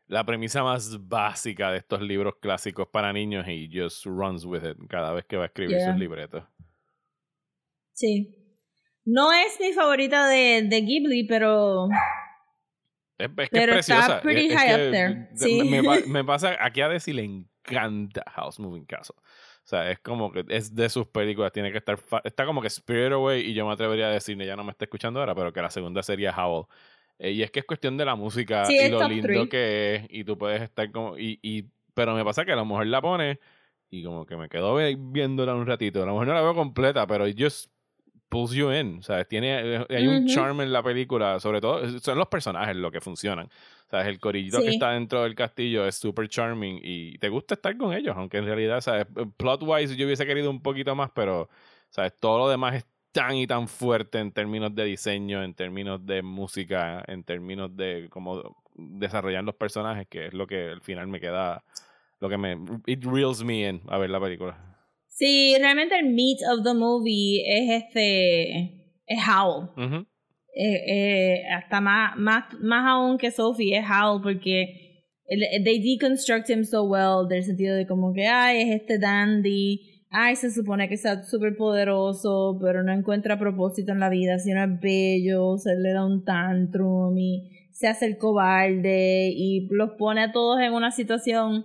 [0.07, 4.76] la premisa más básica de estos libros clásicos para niños y just runs with it
[4.88, 5.93] cada vez que va a escribir Yeah.
[5.93, 6.43] sus libretos.
[7.93, 8.36] Sí.
[9.05, 11.88] No es mi favorita de, de Ghibli, pero
[13.21, 14.21] Es, es que Pero es está preciosa.
[14.23, 15.29] pretty Es- es high que up there.
[15.35, 15.62] Sí.
[15.68, 19.16] Me, pa- me pasa, aquí a Desi le encanta House Moving Castle.
[19.18, 22.66] O sea, es como que es de sus películas, tiene que estar, está como que
[22.68, 25.53] Spirit Away y yo me atrevería a decirle, ya no me está escuchando ahora, pero
[25.53, 26.66] que la segunda sería Howl.
[27.18, 29.49] Eh, y es que es cuestión de la música Sí, y lo lindo three.
[29.49, 30.07] que es.
[30.09, 31.18] Y tú puedes estar como.
[31.18, 33.39] Y, y, pero me pasa que a lo mejor la pone
[33.91, 36.03] y como que me quedo viéndola un ratito.
[36.03, 37.71] A lo mejor no la veo completa, pero just
[38.31, 39.03] pulls you in.
[39.03, 40.26] Sea, tiene, eh, hay un Ujú.
[40.26, 43.51] charm en la película, sobre todo, son los personajes lo que funcionan.
[43.91, 44.76] Sea, el corillito que Sí.
[44.76, 48.47] está dentro del castillo es super charming y te gusta estar con ellos, aunque en
[48.47, 49.07] realidad, ¿sabes?
[49.37, 51.51] Plot wise yo hubiese querido un poquito más, pero,
[51.91, 52.14] ¿sabes?
[52.18, 56.22] Todo lo demás es tan y tan fuerte en términos de diseño, en términos de
[56.22, 61.18] música, en términos de cómo desarrollar los personajes, que es lo que al final me
[61.20, 61.64] queda,
[62.20, 62.57] lo que me,
[62.87, 64.70] it reels me in a ver la película.
[65.21, 68.95] Sí, realmente el meat of the movie es este.
[69.07, 69.68] Es Howl.
[70.55, 76.64] Eh, eh, hasta más, más, más aún que Sophie es Howl porque they deconstruct him
[76.64, 80.97] so well del sentido de como que ay es este dandy ay se supone que
[80.97, 85.93] sea súper poderoso pero no encuentra propósito en la vida sino es bello se le
[85.93, 90.91] da un tantrum y se hace el cobarde y los pone a todos en una
[90.91, 91.64] situación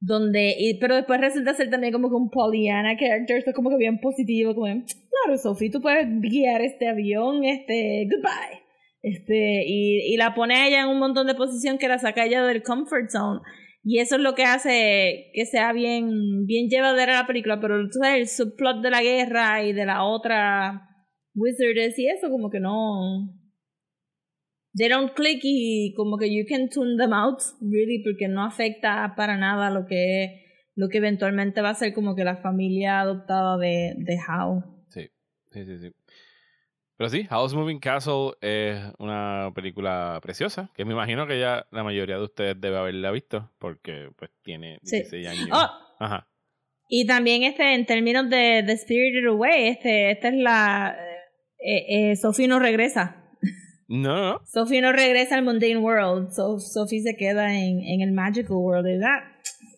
[0.00, 3.70] donde y, pero después resulta ser también como que un Pollyanna character esto es como
[3.70, 8.68] que bien positivo como claro Sophie tú puedes guiar este avión este goodbye
[9.02, 12.44] este y, y la pone ella en un montón de posición que la saca ella
[12.44, 13.40] del comfort zone.
[13.84, 17.98] Y eso es lo que hace que sea bien bien llevadera la película pero tú
[18.02, 20.82] sabes el subplot de la guerra y de la otra
[21.34, 23.30] wizardess y eso como que no
[24.78, 29.14] they don't click y como que you can tune them out really porque no afecta
[29.16, 33.56] para nada lo que lo que eventualmente va a ser como que la familia adoptada
[33.58, 34.62] de, de Howe.
[34.88, 35.10] Sí,
[35.50, 35.90] sí, sí, sí.
[36.96, 41.84] Pero sí, House Moving Castle es una película preciosa, que me imagino que ya la
[41.84, 44.96] mayoría de ustedes debe haberla visto, porque pues tiene Sí.
[44.96, 45.48] 16 años.
[45.52, 45.68] Oh,
[46.00, 46.28] Ajá.
[46.88, 50.96] y también este en términos de, de Spirited Away, este, esta es la
[51.60, 53.27] eh, eh, Sophie no regresa.
[53.88, 54.40] No, no, no.
[54.46, 56.30] Sophie no regresa al mundane world.
[56.32, 58.84] So, Sophie se queda en, en el magical world.
[58.84, 59.20] ¿verdad?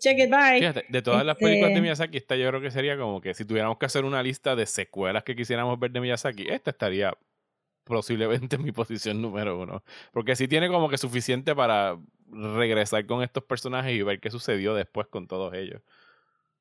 [0.00, 0.58] Check it bye.
[0.58, 3.34] Fíjate, de todas las películas de Este- Miyazaki, esta yo creo que sería como que
[3.34, 7.12] si tuviéramos que hacer una lista de secuelas que quisiéramos ver de Miyazaki, esta estaría
[7.84, 9.82] posiblemente en mi posición número uno.
[10.12, 11.98] Porque sí tiene como que suficiente para
[12.32, 15.82] regresar con estos personajes y ver qué sucedió después con todos ellos.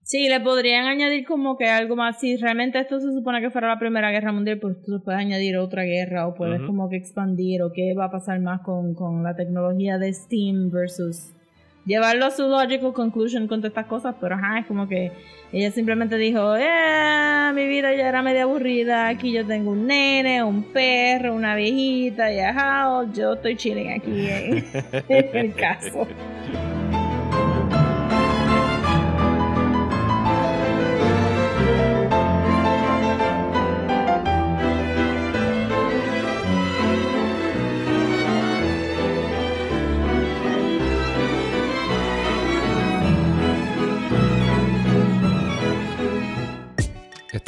[0.03, 2.19] Sí, le podrían añadir como que algo más.
[2.19, 5.57] Si realmente esto se supone que fuera la Primera Guerra Mundial, pues tú puedes añadir
[5.57, 9.23] otra guerra o puedes como que expandir o qué va a pasar más con, con
[9.23, 11.33] la tecnología de Steam versus
[11.85, 14.15] llevarlo a su logical conclusion con todas estas cosas.
[14.19, 15.11] Pero ajá, es como que
[15.51, 20.43] ella simplemente dijo, eh, mi vida ya era media aburrida, aquí yo tengo un nene,
[20.43, 24.65] un perro, una viejita y ajá, yo estoy chilling aquí en,
[25.09, 26.07] en el caso.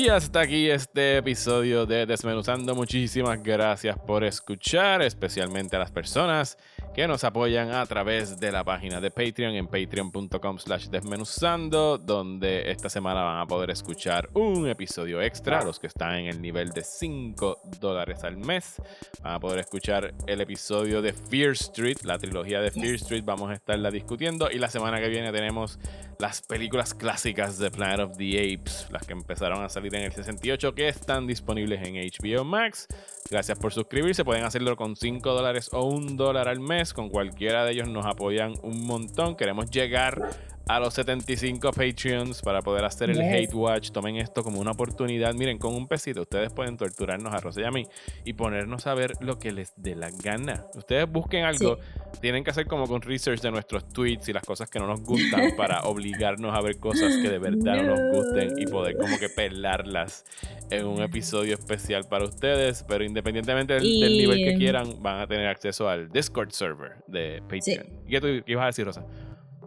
[0.00, 2.74] Y hasta aquí este episodio de Desmenuzando.
[2.74, 6.56] Muchísimas gracias por escuchar, especialmente a las personas
[6.94, 12.70] que nos apoyan a través de la página de Patreon en patreon.com slash desmenuzando, donde
[12.70, 16.70] esta semana van a poder escuchar un episodio extra, los que están en el nivel
[16.70, 18.76] de 5 dólares al mes.
[19.22, 23.50] Van a poder escuchar el episodio de Fear Street, la trilogía de Fear Street, vamos
[23.50, 24.50] a estarla discutiendo.
[24.50, 25.78] Y la semana que viene tenemos
[26.18, 30.12] las películas clásicas de Planet of the Apes, las que empezaron a salir en el
[30.12, 32.86] 68, que están disponibles en HBO Max.
[33.30, 37.64] Gracias por suscribirse, pueden hacerlo con 5 dólares o 1 dólar al mes, con cualquiera
[37.64, 39.36] de ellos nos apoyan un montón.
[39.36, 40.30] Queremos llegar
[40.66, 43.26] a los 75 Patreons para poder hacer el Yes.
[43.26, 43.90] Hate Watch.
[43.90, 45.34] Tomen esto como una oportunidad.
[45.34, 47.86] Miren, con un pesito ustedes pueden torturarnos a Rosa y a mí
[48.24, 50.64] y ponernos a ver lo que les dé la gana.
[50.74, 51.78] Ustedes busquen algo,
[52.20, 55.00] tienen que hacer como con research de nuestros tweets y las cosas que no nos
[55.02, 59.18] gustan para obligarnos a ver cosas que de verdad no nos gusten y poder como
[59.18, 60.24] que pelarlas
[60.70, 62.84] en un episodio especial para ustedes.
[62.86, 67.86] Pero independientemente del, nivel que quieran, van a tener acceso al Discord server de Patreon.
[68.06, 69.04] ¿Y ¿Qué, tú, qué ibas a decir, Rosa?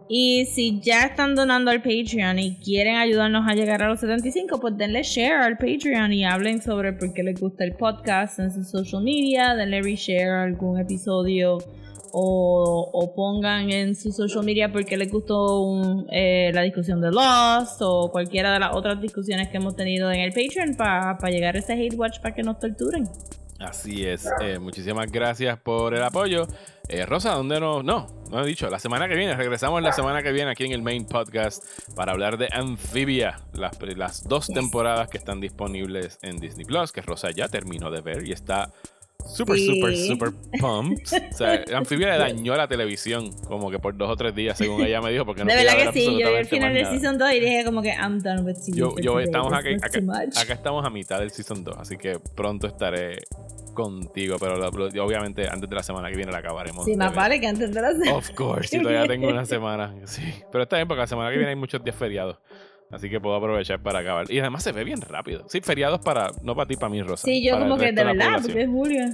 [0.08, 4.60] Y si ya están donando al Patreon y quieren ayudarnos a llegar a los 75,
[4.60, 8.52] pues denle share al Patreon y hablen sobre por qué les gusta el podcast en
[8.52, 11.58] sus social media, denle reshare algún episodio
[12.16, 18.10] o, pongan en su social media porque les gustó eh, la discusión de Lost o
[18.12, 21.72] cualquiera de las otras discusiones que hemos tenido en el Patreon para llegar a ese
[21.72, 23.08] hate watch para que nos torturen.
[23.64, 24.28] Así es.
[24.40, 26.46] Eh, muchísimas gracias por el apoyo.
[26.88, 27.82] Eh, Rosa, ¿dónde no?
[27.82, 28.68] No, no he dicho.
[28.68, 31.64] La semana que viene, regresamos la semana que viene aquí en el main podcast
[31.96, 37.00] para hablar de Amphibia, las, las dos temporadas que están disponibles en Disney Plus, que
[37.00, 38.70] Rosa ya terminó de ver y está
[39.26, 39.66] Super, Sí.
[39.66, 41.30] super, super pumped.
[41.32, 44.84] O sea, Amphibia le dañó la televisión como que por dos o tres días, según
[44.84, 46.86] ella me dijo, porque no de verdad que sí, yo vi el final del.
[46.86, 49.98] Season 2 y dije como que I'm done with TV Yo, estamos acá, acá,
[50.42, 53.20] acá estamos a mitad del Season 2, así que pronto estaré
[53.74, 54.54] contigo, pero
[55.04, 56.84] obviamente antes de la semana que viene la acabaremos.
[56.84, 57.16] Sí, más ver.
[57.16, 59.94] vale que antes de la Of course, y todavía tengo una semana.
[60.04, 62.38] Sí, pero está bien porque la semana que viene hay muchos días feriados.
[62.90, 64.30] Así que puedo aprovechar para acabar.
[64.30, 65.44] Y además se ve bien rápido.
[65.48, 67.24] Sí, feriados para, no para ti, para mí, Rosa.
[67.24, 69.04] Sí, yo como que de verdad, porque es julio.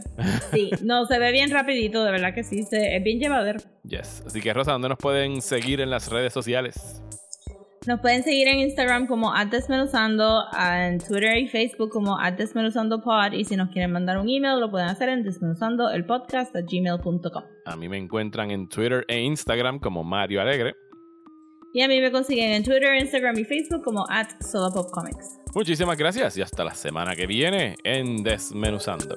[0.53, 3.61] Sí, no, se ve bien rapidito, de verdad que sí, se, es bien llevadero.
[3.85, 4.25] Yes.
[4.27, 7.03] Así que, Rosa, ¿dónde nos pueden seguir en las redes sociales?
[7.87, 13.57] Nos pueden seguir en Instagram como Desmenuzando, en Twitter y Facebook como @desmenuzandopod y si
[13.57, 17.43] nos quieren mandar un email lo pueden hacer en desmenuzandoelpodcast@gmail.com.
[17.65, 20.75] A mí me encuentran en Twitter e Instagram como Mario Alegre.
[21.73, 24.05] Y a mí me consiguen en Twitter, Instagram y Facebook como
[24.41, 25.39] @solopopcomics.
[25.55, 29.17] Muchísimas gracias y hasta la semana que viene en Desmenuzando.